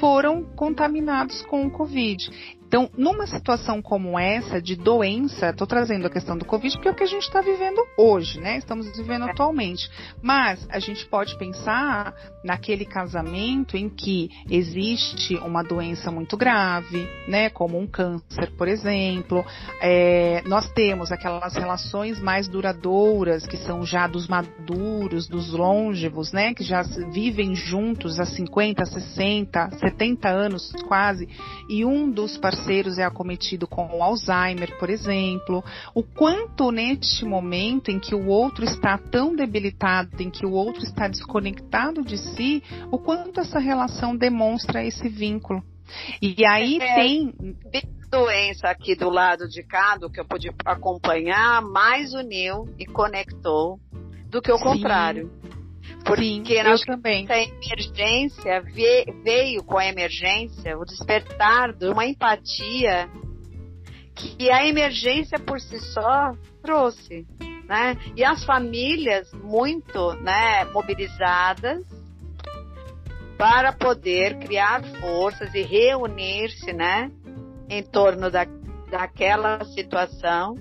foram 0.00 0.42
contaminados 0.42 1.42
com 1.42 1.66
o 1.66 1.70
Covid. 1.70 2.56
Então, 2.68 2.90
numa 2.98 3.26
situação 3.26 3.80
como 3.80 4.18
essa 4.18 4.60
de 4.60 4.76
doença, 4.76 5.48
estou 5.48 5.66
trazendo 5.66 6.06
a 6.06 6.10
questão 6.10 6.36
do 6.36 6.44
Covid 6.44 6.74
porque 6.74 6.88
é 6.88 6.90
o 6.90 6.94
que 6.94 7.02
a 7.02 7.06
gente 7.06 7.22
está 7.22 7.40
vivendo 7.40 7.82
hoje, 7.96 8.38
né? 8.38 8.58
Estamos 8.58 8.94
vivendo 8.94 9.24
atualmente. 9.24 9.90
Mas 10.22 10.68
a 10.68 10.78
gente 10.78 11.06
pode 11.06 11.36
pensar 11.38 12.14
naquele 12.44 12.84
casamento 12.84 13.74
em 13.74 13.88
que 13.88 14.28
existe 14.50 15.34
uma 15.36 15.62
doença 15.62 16.10
muito 16.10 16.36
grave, 16.36 17.08
né? 17.26 17.48
Como 17.48 17.78
um 17.78 17.86
câncer, 17.86 18.52
por 18.58 18.68
exemplo. 18.68 19.42
É, 19.80 20.42
nós 20.46 20.70
temos 20.72 21.10
aquelas 21.10 21.54
relações 21.54 22.20
mais 22.20 22.48
duradouras, 22.48 23.46
que 23.46 23.56
são 23.56 23.82
já 23.82 24.06
dos 24.06 24.28
maduros, 24.28 25.26
dos 25.26 25.50
longevos, 25.54 26.32
né? 26.32 26.52
Que 26.52 26.64
já 26.64 26.82
vivem 26.82 27.54
juntos 27.54 28.20
há 28.20 28.26
50, 28.26 28.84
60, 28.84 29.70
70 29.78 30.28
anos 30.28 30.70
quase. 30.86 31.26
E 31.66 31.82
um 31.82 32.10
dos 32.10 32.36
parceiros 32.36 32.57
parceiros 32.58 32.98
é 32.98 33.04
acometido 33.04 33.66
com 33.66 34.02
Alzheimer, 34.02 34.76
por 34.78 34.90
exemplo, 34.90 35.64
o 35.94 36.02
quanto 36.02 36.70
neste 36.70 37.24
momento 37.24 37.90
em 37.90 37.98
que 37.98 38.14
o 38.14 38.26
outro 38.26 38.64
está 38.64 38.98
tão 38.98 39.34
debilitado, 39.34 40.20
em 40.20 40.30
que 40.30 40.44
o 40.44 40.52
outro 40.52 40.82
está 40.82 41.06
desconectado 41.08 42.02
de 42.02 42.18
si, 42.18 42.62
o 42.90 42.98
quanto 42.98 43.40
essa 43.40 43.58
relação 43.58 44.16
demonstra 44.16 44.84
esse 44.84 45.08
vínculo. 45.08 45.62
E 46.20 46.44
aí 46.44 46.78
é, 46.80 46.94
tem 46.94 47.34
doença 48.10 48.68
aqui 48.68 48.94
do 48.94 49.08
lado 49.08 49.48
de 49.48 49.62
cá, 49.62 49.96
do 49.96 50.10
que 50.10 50.20
eu 50.20 50.24
pude 50.24 50.50
acompanhar, 50.64 51.62
mais 51.62 52.12
uniu 52.12 52.68
e 52.78 52.84
conectou 52.84 53.78
do 54.28 54.42
que 54.42 54.52
o 54.52 54.58
Sim. 54.58 54.64
contrário. 54.64 55.30
Porque 56.04 56.52
eu 56.52 56.78
também. 56.86 57.26
a 57.28 57.42
emergência 57.42 58.62
veio 59.22 59.62
com 59.62 59.78
a 59.78 59.86
emergência 59.86 60.78
o 60.78 60.84
despertar 60.84 61.72
de 61.72 61.88
uma 61.88 62.06
empatia 62.06 63.08
que 64.14 64.50
a 64.50 64.66
emergência 64.66 65.38
por 65.38 65.60
si 65.60 65.78
só 65.78 66.32
trouxe, 66.62 67.26
né? 67.64 67.96
E 68.16 68.24
as 68.24 68.44
famílias 68.44 69.32
muito, 69.32 70.12
né, 70.14 70.64
mobilizadas 70.66 71.84
para 73.36 73.72
poder 73.72 74.38
criar 74.40 74.82
forças 75.00 75.54
e 75.54 75.62
reunir-se, 75.62 76.72
né, 76.72 77.08
em 77.70 77.82
torno 77.82 78.30
da, 78.30 78.44
daquela 78.90 79.64
situação 79.66 80.56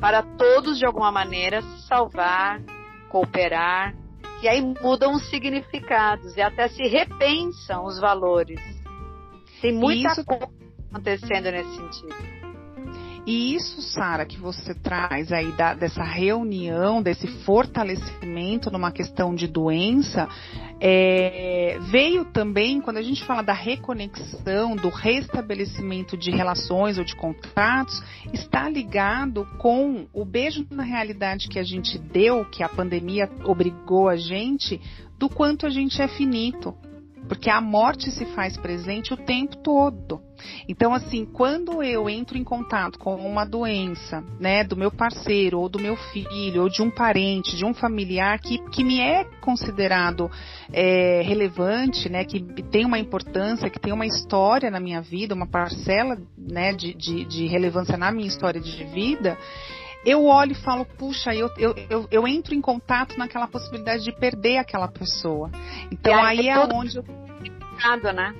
para 0.00 0.22
todos 0.22 0.78
de 0.78 0.84
alguma 0.84 1.12
maneira 1.12 1.62
se 1.62 1.86
salvar, 1.86 2.60
cooperar, 3.08 3.94
e 4.42 4.48
aí 4.48 4.60
mudam 4.60 5.14
os 5.14 5.28
significados 5.30 6.36
e 6.36 6.40
até 6.40 6.68
se 6.68 6.82
repensam 6.86 7.84
os 7.84 7.98
valores. 7.98 8.60
Tem 9.60 9.72
muita 9.72 10.12
Isso... 10.12 10.24
coisa 10.24 10.48
acontecendo 10.92 11.50
nesse 11.50 11.76
sentido. 11.76 12.37
E 13.26 13.54
isso, 13.54 13.82
Sara, 13.82 14.24
que 14.24 14.38
você 14.38 14.74
traz 14.74 15.32
aí 15.32 15.52
da, 15.52 15.74
dessa 15.74 16.02
reunião, 16.02 17.02
desse 17.02 17.26
fortalecimento 17.44 18.70
numa 18.70 18.90
questão 18.90 19.34
de 19.34 19.46
doença, 19.46 20.28
é, 20.80 21.78
veio 21.90 22.24
também, 22.24 22.80
quando 22.80 22.98
a 22.98 23.02
gente 23.02 23.24
fala 23.24 23.42
da 23.42 23.52
reconexão, 23.52 24.76
do 24.76 24.88
restabelecimento 24.88 26.16
de 26.16 26.30
relações 26.30 26.98
ou 26.98 27.04
de 27.04 27.16
contratos, 27.16 28.02
está 28.32 28.68
ligado 28.68 29.46
com 29.58 30.06
o 30.12 30.24
beijo 30.24 30.66
na 30.70 30.82
realidade 30.82 31.48
que 31.48 31.58
a 31.58 31.64
gente 31.64 31.98
deu, 31.98 32.44
que 32.44 32.62
a 32.62 32.68
pandemia 32.68 33.28
obrigou 33.44 34.08
a 34.08 34.16
gente, 34.16 34.80
do 35.18 35.28
quanto 35.28 35.66
a 35.66 35.70
gente 35.70 36.00
é 36.00 36.08
finito 36.08 36.74
porque 37.28 37.50
a 37.50 37.60
morte 37.60 38.10
se 38.10 38.24
faz 38.26 38.56
presente 38.56 39.12
o 39.12 39.16
tempo 39.16 39.56
todo. 39.58 40.20
Então, 40.68 40.94
assim, 40.94 41.24
quando 41.24 41.82
eu 41.82 42.08
entro 42.08 42.38
em 42.38 42.44
contato 42.44 42.98
com 42.98 43.14
uma 43.16 43.44
doença, 43.44 44.22
né, 44.40 44.64
do 44.64 44.76
meu 44.76 44.90
parceiro, 44.90 45.58
ou 45.60 45.68
do 45.68 45.78
meu 45.78 45.96
filho, 45.96 46.62
ou 46.62 46.68
de 46.68 46.80
um 46.80 46.90
parente, 46.90 47.56
de 47.56 47.64
um 47.64 47.74
familiar 47.74 48.38
que, 48.38 48.58
que 48.70 48.84
me 48.84 49.00
é 49.00 49.24
considerado 49.40 50.30
é, 50.72 51.22
relevante, 51.22 52.08
né, 52.08 52.24
que 52.24 52.40
tem 52.40 52.84
uma 52.84 52.98
importância, 52.98 53.68
que 53.68 53.80
tem 53.80 53.92
uma 53.92 54.06
história 54.06 54.70
na 54.70 54.80
minha 54.80 55.00
vida, 55.00 55.34
uma 55.34 55.46
parcela, 55.46 56.16
né, 56.36 56.72
de, 56.72 56.94
de, 56.94 57.24
de 57.24 57.46
relevância 57.46 57.96
na 57.96 58.10
minha 58.10 58.28
história 58.28 58.60
de 58.60 58.84
vida, 58.84 59.36
eu 60.04 60.24
olho 60.24 60.52
e 60.52 60.54
falo, 60.54 60.84
puxa, 60.84 61.34
eu, 61.34 61.50
eu, 61.56 61.74
eu, 61.90 62.08
eu, 62.10 62.28
entro 62.28 62.54
em 62.54 62.60
contato 62.60 63.18
naquela 63.18 63.46
possibilidade 63.46 64.04
de 64.04 64.12
perder 64.12 64.58
aquela 64.58 64.88
pessoa. 64.88 65.50
Então 65.90 66.22
aí, 66.22 66.40
aí 66.40 66.48
é 66.48 66.58
onde 66.58 66.98
eu. 66.98 67.04
Né? 68.12 68.34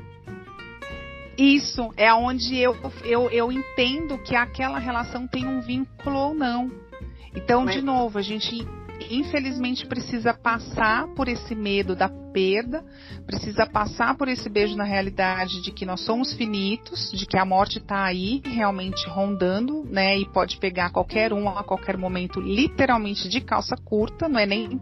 Isso, 1.37 1.93
é 1.97 2.13
onde 2.13 2.59
eu, 2.59 2.77
eu, 3.05 3.31
eu 3.31 3.53
entendo 3.53 4.19
que 4.19 4.35
aquela 4.35 4.79
relação 4.79 5.27
tem 5.27 5.47
um 5.47 5.61
vínculo 5.61 6.19
ou 6.19 6.35
não. 6.35 6.71
Então, 7.35 7.65
Mas... 7.65 7.77
de 7.77 7.83
novo, 7.83 8.19
a 8.19 8.23
gente 8.23 8.67
infelizmente 9.11 9.87
precisa 9.87 10.35
passar 10.35 11.09
por 11.15 11.29
esse 11.29 11.55
medo 11.55 11.97
da 11.97 12.09
perda, 12.33 12.85
precisa 13.27 13.67
passar 13.67 14.17
por 14.17 14.29
esse 14.29 14.49
beijo 14.49 14.77
na 14.77 14.85
realidade 14.85 15.63
de 15.63 15.73
que 15.73 15.85
nós 15.85 16.01
somos 16.01 16.35
finitos, 16.35 17.11
de 17.13 17.27
que 17.27 17.39
a 17.39 17.45
morte 17.45 17.79
está 17.79 18.05
aí 18.05 18.41
realmente 18.45 19.09
rondando, 19.09 19.85
né? 19.91 20.17
E 20.19 20.31
pode 20.31 20.59
pegar 20.59 20.91
qualquer 20.91 21.33
um 21.33 21.49
a 21.49 21.65
qualquer 21.65 21.97
momento, 21.97 22.41
literalmente 22.41 23.29
de 23.29 23.41
calça 23.41 23.77
curta, 23.77 24.29
não 24.29 24.39
é 24.39 24.47
nem, 24.47 24.79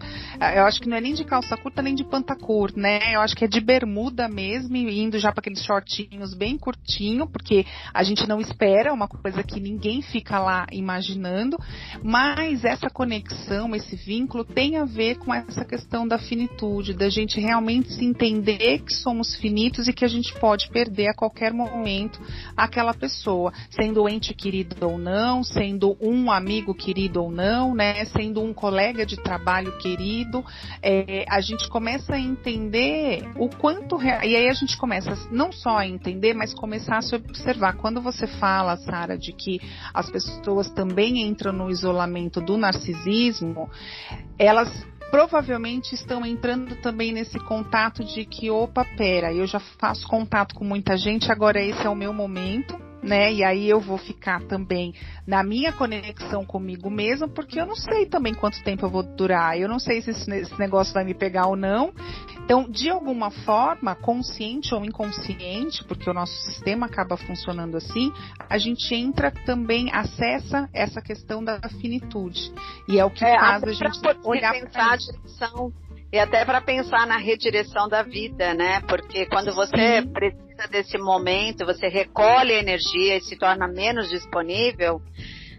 eu 0.54 0.64
acho 0.64 0.80
que 0.80 0.88
não 0.88 0.96
é 0.96 1.00
nem 1.00 1.14
de 1.14 1.24
calça 1.24 1.56
curta 1.56 1.80
nem 1.80 1.94
de 1.94 2.04
pantacur, 2.04 2.72
né? 2.76 2.98
Eu 3.14 3.20
acho 3.20 3.34
que 3.34 3.44
é 3.44 3.48
de 3.48 3.60
bermuda 3.60 4.28
mesmo, 4.28 4.76
indo 4.76 5.18
já 5.18 5.32
para 5.32 5.40
aqueles 5.40 5.62
shortinhos 5.64 6.34
bem 6.34 6.58
curtinho, 6.58 7.26
porque 7.26 7.64
a 7.94 8.02
gente 8.02 8.28
não 8.28 8.40
espera, 8.40 8.92
uma 8.92 9.08
coisa 9.08 9.42
que 9.42 9.60
ninguém 9.60 10.02
fica 10.02 10.38
lá 10.38 10.66
imaginando, 10.72 11.56
mas 12.02 12.64
essa 12.64 12.90
conexão, 12.90 13.74
esse 13.74 13.96
vínculo 13.96 14.15
tem 14.54 14.76
a 14.76 14.84
ver 14.84 15.16
com 15.18 15.34
essa 15.34 15.64
questão 15.64 16.06
da 16.06 16.18
finitude, 16.18 16.94
da 16.94 17.08
gente 17.08 17.40
realmente 17.40 17.92
se 17.92 18.04
entender 18.04 18.78
que 18.80 18.94
somos 18.94 19.34
finitos 19.36 19.88
e 19.88 19.92
que 19.92 20.04
a 20.04 20.08
gente 20.08 20.32
pode 20.38 20.68
perder 20.70 21.08
a 21.08 21.14
qualquer 21.14 21.52
momento 21.52 22.20
aquela 22.56 22.94
pessoa, 22.94 23.52
sendo 23.70 24.08
ente 24.08 24.32
querido 24.32 24.88
ou 24.88 24.98
não, 24.98 25.42
sendo 25.42 25.96
um 26.00 26.30
amigo 26.30 26.74
querido 26.74 27.22
ou 27.22 27.30
não, 27.30 27.74
né, 27.74 28.04
sendo 28.06 28.42
um 28.42 28.54
colega 28.54 29.04
de 29.04 29.16
trabalho 29.16 29.76
querido, 29.78 30.44
é, 30.82 31.24
a 31.28 31.40
gente 31.40 31.68
começa 31.68 32.14
a 32.14 32.20
entender 32.20 33.28
o 33.36 33.48
quanto 33.48 34.00
e 34.02 34.36
aí 34.36 34.48
a 34.48 34.54
gente 34.54 34.76
começa 34.76 35.16
não 35.30 35.50
só 35.52 35.78
a 35.78 35.86
entender, 35.86 36.34
mas 36.34 36.54
começar 36.54 36.98
a 36.98 37.02
se 37.02 37.14
observar. 37.14 37.76
Quando 37.76 38.00
você 38.00 38.26
fala, 38.26 38.76
Sara, 38.76 39.16
de 39.18 39.32
que 39.32 39.60
as 39.92 40.10
pessoas 40.10 40.70
também 40.70 41.22
entram 41.22 41.52
no 41.52 41.70
isolamento 41.70 42.40
do 42.40 42.56
narcisismo, 42.56 43.68
elas 44.38 44.68
provavelmente 45.10 45.94
estão 45.94 46.26
entrando 46.26 46.76
também 46.76 47.12
nesse 47.12 47.38
contato 47.38 48.04
de 48.04 48.24
que, 48.24 48.50
opa, 48.50 48.84
pera, 48.96 49.32
eu 49.32 49.46
já 49.46 49.60
faço 49.60 50.06
contato 50.06 50.54
com 50.54 50.64
muita 50.64 50.96
gente, 50.96 51.30
agora 51.30 51.62
esse 51.62 51.86
é 51.86 51.88
o 51.88 51.94
meu 51.94 52.12
momento, 52.12 52.76
né? 53.02 53.32
E 53.32 53.44
aí 53.44 53.68
eu 53.68 53.80
vou 53.80 53.98
ficar 53.98 54.42
também 54.42 54.94
na 55.26 55.42
minha 55.42 55.72
conexão 55.72 56.44
comigo 56.44 56.90
mesmo, 56.90 57.28
porque 57.28 57.60
eu 57.60 57.66
não 57.66 57.76
sei 57.76 58.06
também 58.06 58.34
quanto 58.34 58.62
tempo 58.62 58.86
eu 58.86 58.90
vou 58.90 59.02
durar, 59.02 59.58
eu 59.58 59.68
não 59.68 59.78
sei 59.78 60.02
se 60.02 60.10
esse 60.10 60.58
negócio 60.58 60.92
vai 60.94 61.04
me 61.04 61.14
pegar 61.14 61.46
ou 61.46 61.56
não. 61.56 61.92
Então, 62.44 62.70
de 62.70 62.88
alguma 62.88 63.30
forma, 63.30 63.94
consciente 63.96 64.74
ou 64.74 64.84
inconsciente, 64.84 65.82
porque 65.84 66.08
o 66.08 66.14
nosso 66.14 66.34
sistema 66.44 66.86
acaba 66.86 67.16
funcionando 67.16 67.76
assim, 67.76 68.12
a 68.48 68.56
gente 68.56 68.94
entra 68.94 69.30
também, 69.30 69.90
acessa 69.92 70.68
essa 70.72 71.00
questão 71.02 71.42
da 71.42 71.60
finitude. 71.80 72.52
E 72.88 72.98
é 72.98 73.04
o 73.04 73.10
que 73.10 73.24
é, 73.24 73.38
faz 73.38 73.64
a 73.64 73.72
gente 73.72 74.00
olhar 74.24 74.54
para 74.70 74.92
a 74.92 74.96
direção 74.96 75.72
e 76.12 76.18
até 76.18 76.44
para 76.44 76.60
pensar 76.60 77.06
na 77.06 77.16
redireção 77.16 77.88
da 77.88 78.02
vida, 78.02 78.54
né? 78.54 78.80
Porque 78.82 79.26
quando 79.26 79.52
você 79.52 80.02
Sim. 80.02 80.12
Desse 80.70 80.96
momento, 80.96 81.66
você 81.66 81.88
recolhe 81.88 82.52
energia 82.52 83.16
e 83.16 83.20
se 83.20 83.36
torna 83.36 83.68
menos 83.68 84.08
disponível, 84.08 85.00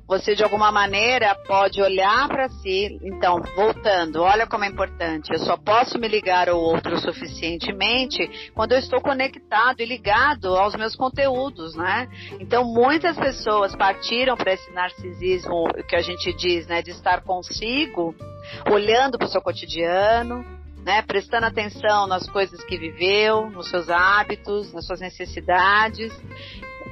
você 0.08 0.34
de 0.34 0.42
alguma 0.42 0.72
maneira 0.72 1.36
pode 1.46 1.82
olhar 1.82 2.28
para 2.30 2.48
si. 2.48 2.98
Então, 3.04 3.42
voltando, 3.56 4.22
olha 4.22 4.48
como 4.48 4.64
é 4.64 4.68
importante. 4.68 5.34
Eu 5.34 5.40
só 5.40 5.58
posso 5.58 6.00
me 6.00 6.08
ligar 6.08 6.48
ao 6.48 6.58
outro 6.58 6.98
suficientemente 6.98 8.52
quando 8.56 8.72
eu 8.72 8.80
estou 8.80 9.02
conectado 9.02 9.82
e 9.82 9.86
ligado 9.86 10.56
aos 10.56 10.76
meus 10.76 10.96
conteúdos, 10.96 11.76
né? 11.76 12.08
Então, 12.40 12.64
muitas 12.64 13.18
pessoas 13.18 13.76
partiram 13.76 14.38
para 14.38 14.54
esse 14.54 14.72
narcisismo 14.72 15.68
que 15.88 15.96
a 15.96 16.02
gente 16.02 16.32
diz, 16.34 16.66
né, 16.68 16.82
de 16.82 16.92
estar 16.92 17.22
consigo, 17.22 18.16
olhando 18.72 19.18
para 19.18 19.28
o 19.28 19.30
seu 19.30 19.42
cotidiano, 19.42 20.57
né, 20.88 21.02
prestando 21.02 21.46
atenção 21.46 22.08
nas 22.08 22.30
coisas 22.30 22.64
que 22.64 22.78
viveu, 22.78 23.50
nos 23.50 23.70
seus 23.70 23.90
hábitos, 23.90 24.72
nas 24.72 24.88
suas 24.88 25.02
necessidades 25.02 26.14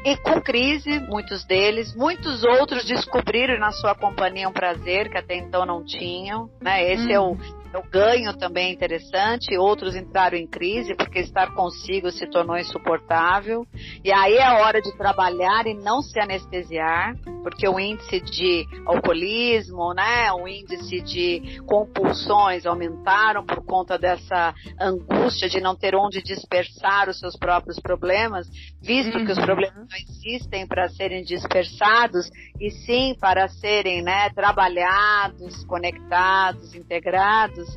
e 0.04 0.18
com 0.18 0.42
crise, 0.42 1.00
muitos 1.00 1.46
deles, 1.46 1.96
muitos 1.96 2.44
outros 2.44 2.84
descobriram 2.84 3.58
na 3.58 3.72
sua 3.72 3.96
companhia 3.96 4.50
um 4.50 4.52
prazer 4.52 5.10
que 5.10 5.18
até 5.18 5.38
então 5.38 5.66
não 5.66 5.82
tinham, 5.84 6.50
né? 6.62 6.92
Esse 6.92 7.12
é 7.14 7.20
o 7.20 7.30
uhum 7.30 7.66
o 7.76 7.84
ganho 7.90 8.36
também 8.38 8.70
é 8.70 8.72
interessante. 8.72 9.58
Outros 9.58 9.96
entraram 9.96 10.38
em 10.38 10.48
crise 10.48 10.96
porque 10.96 11.20
estar 11.20 11.54
consigo 11.54 12.10
se 12.10 12.26
tornou 12.28 12.58
insuportável. 12.58 13.66
E 14.04 14.14
aí 14.14 14.36
é 14.36 14.50
hora 14.62 14.82
de 14.82 14.96
trabalhar 14.98 15.68
e 15.68 15.74
não 15.74 16.02
se 16.02 16.20
anestesiar, 16.20 17.16
porque 17.46 17.70
o 17.70 17.80
índice 17.80 18.20
de 18.22 18.66
alcoolismo, 18.88 19.94
né, 19.94 20.34
o 20.34 20.48
índice 20.48 21.00
de 21.00 21.62
compulsões 21.68 22.66
aumentaram 22.66 23.46
por 23.46 23.64
conta 23.64 24.00
dessa 24.00 24.52
angústia 24.82 25.48
de 25.48 25.62
não 25.62 25.76
ter 25.76 25.94
onde 25.94 26.24
dispersar 26.24 27.08
os 27.08 27.20
seus 27.20 27.38
próprios 27.38 27.80
problemas, 27.80 28.48
visto 28.82 29.16
uhum. 29.16 29.26
que 29.28 29.32
os 29.32 29.38
uhum. 29.38 29.46
problemas 29.46 29.76
não 29.76 29.96
existem 29.96 30.66
para 30.66 30.90
serem 30.90 31.24
dispersados 31.24 32.32
e 32.60 32.72
sim 32.72 33.16
para 33.22 33.48
serem, 33.48 34.02
né, 34.02 34.32
trabalhados, 34.32 35.64
conectados, 35.66 36.74
integrados. 36.74 37.68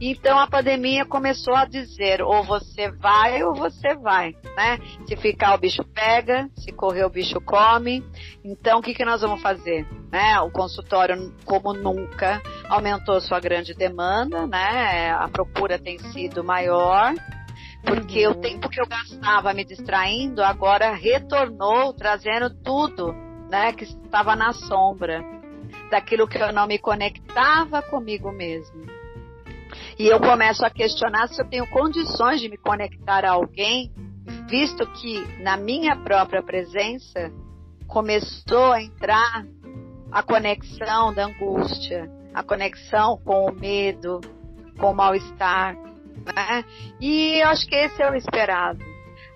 Então 0.00 0.38
a 0.38 0.46
pandemia 0.46 1.04
começou 1.04 1.54
a 1.54 1.66
dizer 1.66 2.22
ou 2.22 2.42
você 2.44 2.90
vai 2.92 3.42
ou 3.42 3.54
você 3.54 3.94
vai, 3.96 4.32
né? 4.56 4.78
Se 5.06 5.16
ficar 5.16 5.54
o 5.54 5.58
bicho 5.58 5.84
pega, 5.92 6.48
se 6.56 6.72
correr 6.72 7.04
o 7.04 7.10
bicho 7.10 7.38
come. 7.42 8.02
Então 8.42 8.78
o 8.78 8.82
que, 8.82 8.94
que 8.94 9.04
nós 9.04 9.17
vamos 9.20 9.40
fazer? 9.42 9.86
Né? 10.10 10.40
O 10.40 10.50
consultório, 10.50 11.34
como 11.44 11.72
nunca, 11.72 12.42
aumentou 12.68 13.20
sua 13.20 13.40
grande 13.40 13.74
demanda, 13.74 14.46
né? 14.46 15.10
A 15.12 15.28
procura 15.28 15.78
tem 15.78 15.98
sido 15.98 16.42
maior 16.42 17.14
porque 17.84 18.26
uhum. 18.26 18.32
o 18.32 18.40
tempo 18.40 18.68
que 18.68 18.80
eu 18.80 18.86
gastava 18.86 19.54
me 19.54 19.64
distraindo 19.64 20.42
agora 20.42 20.94
retornou 20.94 21.92
trazendo 21.94 22.50
tudo, 22.50 23.14
né, 23.48 23.72
que 23.72 23.84
estava 23.84 24.36
na 24.36 24.52
sombra 24.52 25.24
daquilo 25.90 26.28
que 26.28 26.38
eu 26.38 26.52
não 26.52 26.66
me 26.66 26.78
conectava 26.78 27.80
comigo 27.82 28.30
mesmo. 28.30 28.86
E 29.98 30.06
eu 30.06 30.20
começo 30.20 30.64
a 30.64 30.70
questionar 30.70 31.28
se 31.28 31.40
eu 31.40 31.48
tenho 31.48 31.66
condições 31.68 32.40
de 32.40 32.48
me 32.48 32.56
conectar 32.56 33.24
a 33.24 33.32
alguém, 33.32 33.92
visto 34.48 34.86
que 34.92 35.20
na 35.42 35.56
minha 35.56 35.96
própria 35.96 36.42
presença 36.42 37.32
começou 37.88 38.72
a 38.72 38.82
entrar 38.82 39.44
a 40.12 40.22
conexão 40.22 41.12
da 41.12 41.24
angústia, 41.24 42.08
a 42.32 42.42
conexão 42.42 43.18
com 43.24 43.46
o 43.46 43.52
medo, 43.52 44.20
com 44.78 44.92
o 44.92 44.94
mal-estar. 44.94 45.74
Né? 45.74 46.64
E 47.00 47.42
acho 47.42 47.66
que 47.66 47.74
esse 47.74 48.00
é 48.02 48.10
o 48.10 48.14
esperado. 48.14 48.78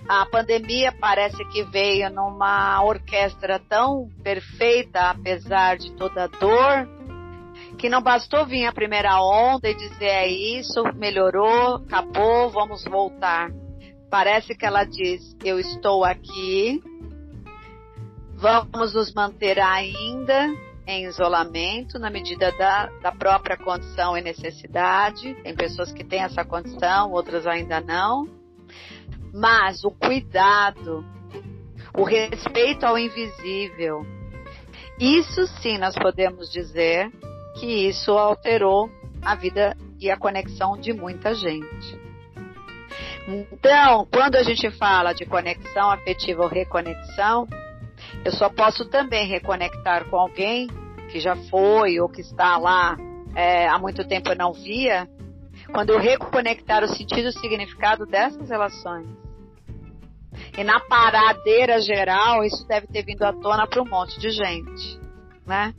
A 0.08 0.26
pandemia 0.26 0.92
parece 0.92 1.44
que 1.46 1.62
veio 1.64 2.10
numa 2.10 2.82
orquestra 2.84 3.58
tão 3.58 4.08
perfeita, 4.22 5.10
apesar 5.10 5.76
de 5.78 5.92
toda 5.92 6.24
a 6.24 6.26
dor, 6.26 6.88
que 7.78 7.88
não 7.88 8.02
bastou 8.02 8.44
vir 8.44 8.66
a 8.66 8.72
primeira 8.72 9.22
onda 9.22 9.68
e 9.68 9.74
dizer 9.74 10.04
é 10.04 10.28
isso, 10.28 10.82
melhorou, 10.94 11.76
acabou, 11.76 12.50
vamos 12.50 12.84
voltar. 12.84 13.50
Parece 14.10 14.54
que 14.54 14.66
ela 14.66 14.84
diz: 14.84 15.36
eu 15.44 15.58
estou 15.58 16.04
aqui, 16.04 16.82
Vamos 18.42 18.92
nos 18.92 19.14
manter 19.14 19.60
ainda 19.60 20.52
em 20.84 21.04
isolamento 21.04 21.96
na 21.96 22.10
medida 22.10 22.50
da, 22.50 22.86
da 23.00 23.12
própria 23.12 23.56
condição 23.56 24.18
e 24.18 24.20
necessidade. 24.20 25.32
Tem 25.44 25.54
pessoas 25.54 25.92
que 25.92 26.02
têm 26.02 26.22
essa 26.22 26.44
condição, 26.44 27.12
outras 27.12 27.46
ainda 27.46 27.80
não. 27.80 28.26
Mas 29.32 29.84
o 29.84 29.92
cuidado, 29.92 31.04
o 31.96 32.02
respeito 32.02 32.84
ao 32.84 32.98
invisível, 32.98 34.04
isso 34.98 35.46
sim 35.60 35.78
nós 35.78 35.94
podemos 35.94 36.50
dizer 36.50 37.12
que 37.60 37.86
isso 37.86 38.10
alterou 38.10 38.90
a 39.22 39.36
vida 39.36 39.76
e 40.00 40.10
a 40.10 40.16
conexão 40.16 40.76
de 40.76 40.92
muita 40.92 41.32
gente. 41.32 41.96
Então, 43.28 44.04
quando 44.12 44.34
a 44.34 44.42
gente 44.42 44.68
fala 44.72 45.12
de 45.12 45.24
conexão 45.26 45.92
afetiva 45.92 46.42
ou 46.42 46.48
reconexão, 46.48 47.46
eu 48.24 48.32
só 48.32 48.48
posso 48.48 48.88
também 48.88 49.26
reconectar 49.26 50.08
com 50.08 50.16
alguém 50.16 50.68
que 51.10 51.20
já 51.20 51.36
foi 51.50 52.00
ou 52.00 52.08
que 52.08 52.20
está 52.20 52.56
lá 52.56 52.96
é, 53.34 53.68
há 53.68 53.78
muito 53.78 54.06
tempo 54.06 54.30
eu 54.30 54.36
não 54.36 54.52
via, 54.52 55.08
quando 55.72 55.90
eu 55.90 55.98
reconectar 55.98 56.84
o 56.84 56.88
sentido 56.88 57.26
e 57.26 57.28
o 57.28 57.32
significado 57.32 58.06
dessas 58.06 58.48
relações. 58.48 59.06
E 60.56 60.64
na 60.64 60.80
paradeira 60.80 61.80
geral, 61.80 62.44
isso 62.44 62.66
deve 62.66 62.86
ter 62.86 63.04
vindo 63.04 63.22
à 63.22 63.32
tona 63.32 63.66
para 63.66 63.82
um 63.82 63.88
monte 63.88 64.18
de 64.18 64.30
gente, 64.30 64.98
né? 65.46 65.74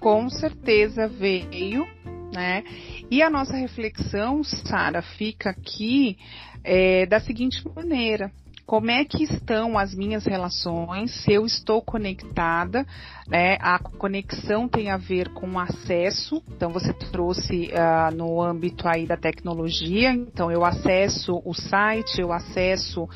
Com 0.00 0.28
certeza 0.28 1.08
veio, 1.08 1.86
né? 2.32 2.64
E 3.10 3.22
a 3.22 3.30
nossa 3.30 3.56
reflexão, 3.56 4.42
Sara, 4.42 5.02
fica 5.02 5.50
aqui 5.50 6.16
é, 6.64 7.06
da 7.06 7.20
seguinte 7.20 7.62
maneira: 7.74 8.30
como 8.70 8.88
é 8.88 9.04
que 9.04 9.24
estão 9.24 9.76
as 9.76 9.92
minhas 9.92 10.24
relações, 10.24 11.24
se 11.24 11.32
eu 11.32 11.44
estou 11.44 11.82
conectada, 11.82 12.86
né? 13.26 13.56
A 13.60 13.80
conexão 13.80 14.68
tem 14.68 14.92
a 14.92 14.96
ver 14.96 15.30
com 15.30 15.58
acesso, 15.58 16.40
então 16.46 16.70
você 16.70 16.92
trouxe 16.92 17.72
uh, 17.72 18.14
no 18.14 18.40
âmbito 18.40 18.86
aí 18.86 19.08
da 19.08 19.16
tecnologia, 19.16 20.12
então 20.12 20.52
eu 20.52 20.64
acesso 20.64 21.42
o 21.44 21.52
site, 21.52 22.20
eu 22.20 22.32
acesso 22.32 23.08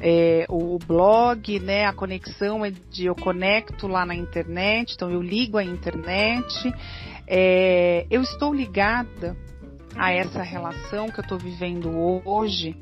é, 0.00 0.46
o 0.48 0.78
blog, 0.78 1.60
né? 1.60 1.84
A 1.84 1.92
conexão 1.92 2.64
é 2.64 2.70
de 2.70 3.04
eu 3.04 3.14
conecto 3.14 3.86
lá 3.86 4.06
na 4.06 4.14
internet, 4.14 4.94
então 4.94 5.10
eu 5.10 5.20
ligo 5.20 5.58
a 5.58 5.62
internet, 5.62 6.72
é, 7.26 8.06
eu 8.10 8.22
estou 8.22 8.54
ligada 8.54 9.36
a 9.96 10.12
essa 10.12 10.42
relação 10.42 11.08
que 11.08 11.20
eu 11.20 11.22
estou 11.22 11.38
vivendo 11.38 11.90
hoje, 12.24 12.76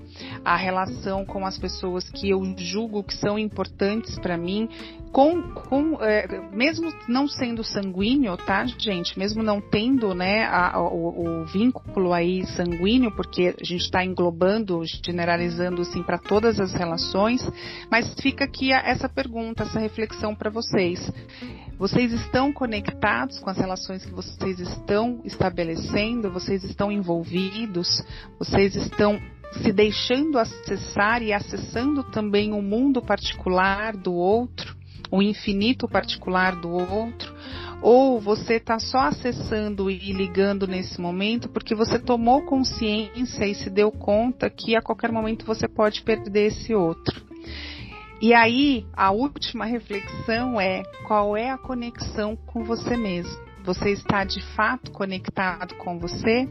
a 0.44 0.56
relação 0.56 1.24
com 1.24 1.44
as 1.44 1.58
pessoas 1.58 2.08
que 2.08 2.30
eu 2.30 2.42
julgo 2.56 3.02
que 3.02 3.14
são 3.14 3.38
importantes 3.38 4.18
para 4.18 4.36
mim, 4.36 4.68
com, 5.12 5.42
com 5.52 5.98
é, 6.02 6.26
mesmo 6.52 6.92
não 7.08 7.26
sendo 7.26 7.64
sanguíneo, 7.64 8.36
tá, 8.36 8.64
gente? 8.66 9.18
Mesmo 9.18 9.42
não 9.42 9.60
tendo, 9.60 10.14
né, 10.14 10.44
a, 10.44 10.80
o, 10.80 11.42
o, 11.42 11.44
vínculo 11.46 12.12
aí 12.12 12.46
sanguíneo, 12.46 13.10
porque 13.10 13.54
a 13.60 13.64
gente 13.64 13.84
está 13.84 14.04
englobando, 14.04 14.82
generalizando 15.04 15.82
assim 15.82 16.02
para 16.02 16.18
todas 16.18 16.60
as 16.60 16.72
relações, 16.72 17.42
mas 17.90 18.14
fica 18.20 18.44
aqui 18.44 18.72
essa 18.72 19.08
pergunta, 19.08 19.64
essa 19.64 19.80
reflexão 19.80 20.34
para 20.34 20.50
vocês. 20.50 21.10
Vocês 21.80 22.12
estão 22.12 22.52
conectados 22.52 23.38
com 23.38 23.48
as 23.48 23.56
relações 23.56 24.04
que 24.04 24.12
vocês 24.12 24.60
estão 24.60 25.22
estabelecendo? 25.24 26.30
Vocês 26.30 26.62
estão 26.62 26.92
envolvidos? 26.92 28.04
Vocês 28.38 28.76
estão 28.76 29.18
se 29.62 29.72
deixando 29.72 30.38
acessar 30.38 31.22
e 31.22 31.32
acessando 31.32 32.04
também 32.04 32.52
o 32.52 32.60
mundo 32.60 33.00
particular 33.00 33.96
do 33.96 34.12
outro, 34.12 34.76
o 35.10 35.22
infinito 35.22 35.88
particular 35.88 36.54
do 36.54 36.68
outro? 36.68 37.34
Ou 37.80 38.20
você 38.20 38.56
está 38.56 38.78
só 38.78 38.98
acessando 38.98 39.90
e 39.90 40.12
ligando 40.12 40.66
nesse 40.66 41.00
momento 41.00 41.48
porque 41.48 41.74
você 41.74 41.98
tomou 41.98 42.42
consciência 42.42 43.46
e 43.46 43.54
se 43.54 43.70
deu 43.70 43.90
conta 43.90 44.50
que 44.50 44.76
a 44.76 44.82
qualquer 44.82 45.10
momento 45.10 45.46
você 45.46 45.66
pode 45.66 46.02
perder 46.02 46.48
esse 46.48 46.74
outro? 46.74 47.29
E 48.20 48.34
aí, 48.34 48.86
a 48.92 49.10
última 49.10 49.64
reflexão 49.64 50.60
é 50.60 50.82
qual 51.06 51.34
é 51.34 51.48
a 51.48 51.56
conexão 51.56 52.36
com 52.36 52.62
você 52.62 52.94
mesmo? 52.94 53.32
Você 53.64 53.92
está 53.92 54.24
de 54.24 54.42
fato 54.54 54.90
conectado 54.90 55.74
com 55.76 55.98
você? 55.98 56.46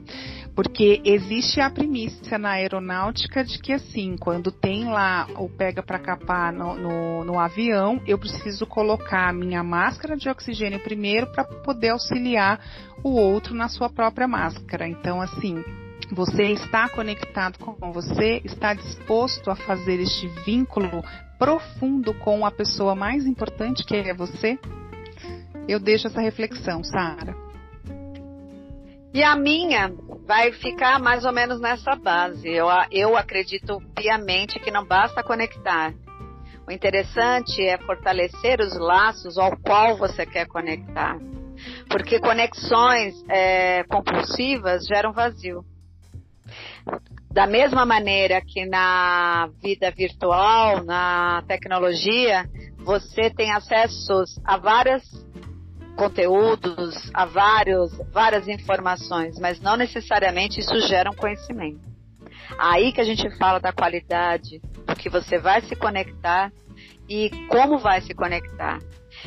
Porque 0.55 0.99
existe 1.05 1.61
a 1.61 1.69
primícia 1.69 2.39
na 2.39 2.53
aeronáutica 2.53 3.43
de 3.43 3.59
que 3.59 3.71
assim, 3.71 4.15
quando 4.17 4.51
tem 4.51 4.85
lá 4.85 5.27
o 5.37 5.47
pega 5.47 5.83
para 5.83 5.99
capar 5.99 6.51
no, 6.51 6.73
no, 6.75 7.23
no, 7.23 7.39
avião, 7.39 8.01
eu 8.07 8.17
preciso 8.17 8.65
colocar 8.65 9.29
a 9.29 9.33
minha 9.33 9.63
máscara 9.63 10.17
de 10.17 10.27
oxigênio 10.27 10.79
primeiro 10.79 11.27
para 11.27 11.43
poder 11.43 11.89
auxiliar 11.89 12.59
o 13.03 13.11
outro 13.11 13.53
na 13.53 13.69
sua 13.69 13.91
própria 13.91 14.27
máscara. 14.27 14.87
Então, 14.87 15.21
assim, 15.21 15.63
você 16.11 16.45
está 16.45 16.89
conectado 16.89 17.59
com 17.59 17.91
você, 17.91 18.41
está 18.43 18.73
disposto 18.73 19.51
a 19.51 19.55
fazer 19.55 19.99
este 19.99 20.27
vínculo 20.45 21.03
profundo 21.39 22.13
com 22.13 22.45
a 22.45 22.51
pessoa 22.51 22.93
mais 22.93 23.25
importante 23.25 23.85
que 23.85 23.95
é 23.95 24.13
você? 24.13 24.59
Eu 25.67 25.79
deixo 25.79 26.07
essa 26.07 26.19
reflexão, 26.19 26.83
Sara. 26.83 27.33
E 29.13 29.23
a 29.23 29.35
minha 29.35 29.91
vai 30.27 30.51
ficar 30.51 30.99
mais 30.99 31.25
ou 31.25 31.31
menos 31.31 31.59
nessa 31.59 31.95
base. 31.95 32.47
Eu, 32.47 32.67
eu 32.91 33.17
acredito 33.17 33.81
piamente 33.95 34.59
que 34.59 34.69
não 34.69 34.85
basta 34.85 35.23
conectar. 35.23 35.93
O 36.67 36.71
interessante 36.71 37.63
é 37.63 37.77
fortalecer 37.79 38.59
os 38.59 38.77
laços 38.77 39.37
ao 39.37 39.57
qual 39.57 39.97
você 39.97 40.25
quer 40.25 40.45
conectar. 40.45 41.17
Porque 41.89 42.19
conexões 42.19 43.15
é, 43.27 43.83
compulsivas 43.85 44.85
geram 44.85 45.11
vazio. 45.11 45.65
Da 47.31 47.45
mesma 47.45 47.85
maneira 47.85 48.41
que 48.41 48.65
na 48.65 49.49
vida 49.61 49.91
virtual, 49.91 50.83
na 50.83 51.43
tecnologia, 51.47 52.49
você 52.79 53.29
tem 53.29 53.51
acessos 53.51 54.39
a 54.43 54.57
vários 54.57 55.03
conteúdos, 55.95 57.11
a 57.13 57.25
vários, 57.25 57.91
várias 58.11 58.47
informações, 58.47 59.37
mas 59.37 59.59
não 59.59 59.75
necessariamente 59.75 60.59
isso 60.59 60.79
gera 60.87 61.11
um 61.11 61.15
conhecimento. 61.15 61.87
Aí 62.57 62.91
que 62.91 63.01
a 63.01 63.03
gente 63.03 63.29
fala 63.37 63.59
da 63.59 63.71
qualidade, 63.71 64.59
do 64.87 64.95
que 64.95 65.09
você 65.09 65.37
vai 65.37 65.61
se 65.61 65.75
conectar 65.75 66.51
e 67.07 67.29
como 67.47 67.77
vai 67.77 68.01
se 68.01 68.13
conectar. 68.13 68.79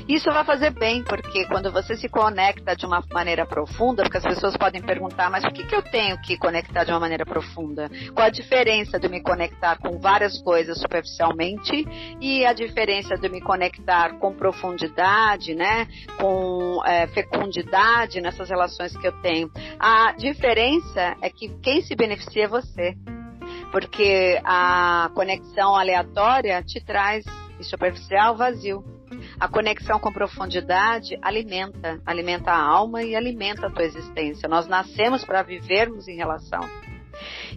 Isso 0.08 0.30
vai 0.30 0.44
fazer 0.44 0.70
bem, 0.70 1.02
porque 1.04 1.46
quando 1.46 1.70
você 1.70 1.96
se 1.96 2.08
conecta 2.08 2.74
de 2.74 2.86
uma 2.86 3.02
maneira 3.12 3.46
profunda, 3.46 4.02
porque 4.02 4.18
as 4.18 4.24
pessoas 4.24 4.56
podem 4.56 4.82
perguntar, 4.82 5.30
mas 5.30 5.42
por 5.42 5.52
que, 5.52 5.64
que 5.64 5.74
eu 5.74 5.82
tenho 5.82 6.20
que 6.20 6.36
conectar 6.36 6.84
de 6.84 6.90
uma 6.90 7.00
maneira 7.00 7.24
profunda? 7.24 7.90
Qual 8.14 8.26
a 8.26 8.30
diferença 8.30 8.98
de 8.98 9.08
me 9.08 9.22
conectar 9.22 9.78
com 9.78 9.98
várias 9.98 10.40
coisas 10.42 10.80
superficialmente 10.80 11.86
e 12.20 12.44
a 12.44 12.52
diferença 12.52 13.16
de 13.16 13.28
me 13.28 13.40
conectar 13.40 14.18
com 14.18 14.34
profundidade, 14.34 15.54
né? 15.54 15.86
Com 16.18 16.82
é, 16.84 17.06
fecundidade 17.08 18.20
nessas 18.20 18.48
relações 18.48 18.96
que 18.96 19.06
eu 19.06 19.12
tenho? 19.20 19.50
A 19.78 20.12
diferença 20.12 21.16
é 21.20 21.30
que 21.30 21.48
quem 21.60 21.82
se 21.82 21.94
beneficia 21.94 22.44
é 22.44 22.48
você. 22.48 22.94
Porque 23.70 24.40
a 24.44 25.10
conexão 25.14 25.74
aleatória 25.74 26.62
te 26.62 26.84
traz 26.84 27.24
superficial 27.62 28.36
vazio. 28.36 28.84
A 29.42 29.48
conexão 29.48 29.98
com 29.98 30.12
profundidade 30.12 31.18
alimenta, 31.20 32.00
alimenta 32.06 32.52
a 32.52 32.62
alma 32.62 33.02
e 33.02 33.16
alimenta 33.16 33.66
a 33.66 33.70
tua 33.70 33.82
existência. 33.82 34.48
Nós 34.48 34.68
nascemos 34.68 35.24
para 35.24 35.42
vivermos 35.42 36.06
em 36.06 36.14
relação. 36.14 36.60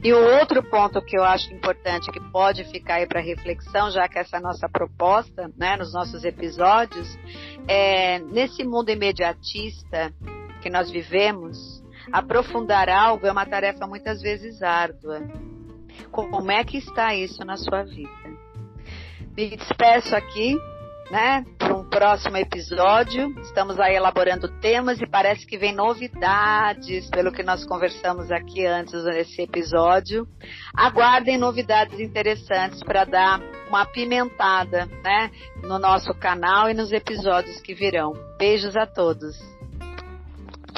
E 0.03 0.11
o 0.11 0.17
outro 0.39 0.63
ponto 0.63 0.99
que 0.99 1.15
eu 1.15 1.23
acho 1.23 1.53
importante, 1.53 2.11
que 2.11 2.19
pode 2.31 2.63
ficar 2.63 2.95
aí 2.95 3.05
para 3.05 3.19
reflexão, 3.19 3.91
já 3.91 4.09
que 4.09 4.17
essa 4.17 4.37
é 4.37 4.39
nossa 4.39 4.67
proposta, 4.67 5.51
né, 5.55 5.77
nos 5.77 5.93
nossos 5.93 6.25
episódios, 6.25 7.07
é 7.67 8.17
nesse 8.17 8.63
mundo 8.63 8.89
imediatista 8.89 10.11
que 10.63 10.71
nós 10.71 10.89
vivemos, 10.89 11.83
aprofundar 12.11 12.89
algo 12.89 13.27
é 13.27 13.31
uma 13.31 13.45
tarefa 13.45 13.85
muitas 13.85 14.23
vezes 14.23 14.63
árdua. 14.63 15.21
Como 16.09 16.51
é 16.51 16.63
que 16.63 16.79
está 16.79 17.13
isso 17.13 17.45
na 17.45 17.57
sua 17.57 17.83
vida? 17.83 18.09
Me 19.37 19.55
despeço 19.55 20.15
aqui 20.15 20.57
né, 21.09 21.45
para 21.57 21.75
um 21.75 21.87
próximo 21.87 22.37
episódio. 22.37 23.29
Estamos 23.41 23.79
aí 23.79 23.95
elaborando 23.95 24.47
temas 24.59 24.99
e 24.99 25.07
parece 25.07 25.45
que 25.45 25.57
vem 25.57 25.73
novidades, 25.73 27.09
pelo 27.09 27.31
que 27.31 27.43
nós 27.43 27.65
conversamos 27.65 28.31
aqui 28.31 28.65
antes 28.65 29.03
nesse 29.03 29.41
episódio. 29.41 30.27
Aguardem 30.75 31.37
novidades 31.37 31.99
interessantes 31.99 32.81
para 32.83 33.05
dar 33.05 33.41
uma 33.67 33.81
apimentada, 33.81 34.85
né, 35.03 35.31
no 35.63 35.79
nosso 35.79 36.13
canal 36.13 36.69
e 36.69 36.73
nos 36.73 36.91
episódios 36.91 37.59
que 37.61 37.73
virão. 37.73 38.13
Beijos 38.37 38.75
a 38.75 38.85
todos. 38.85 39.35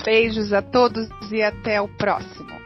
Beijos 0.04 0.54
a 0.54 0.62
todos 0.62 1.10
e 1.32 1.42
até 1.42 1.82
o 1.82 1.88
próximo. 1.88 2.57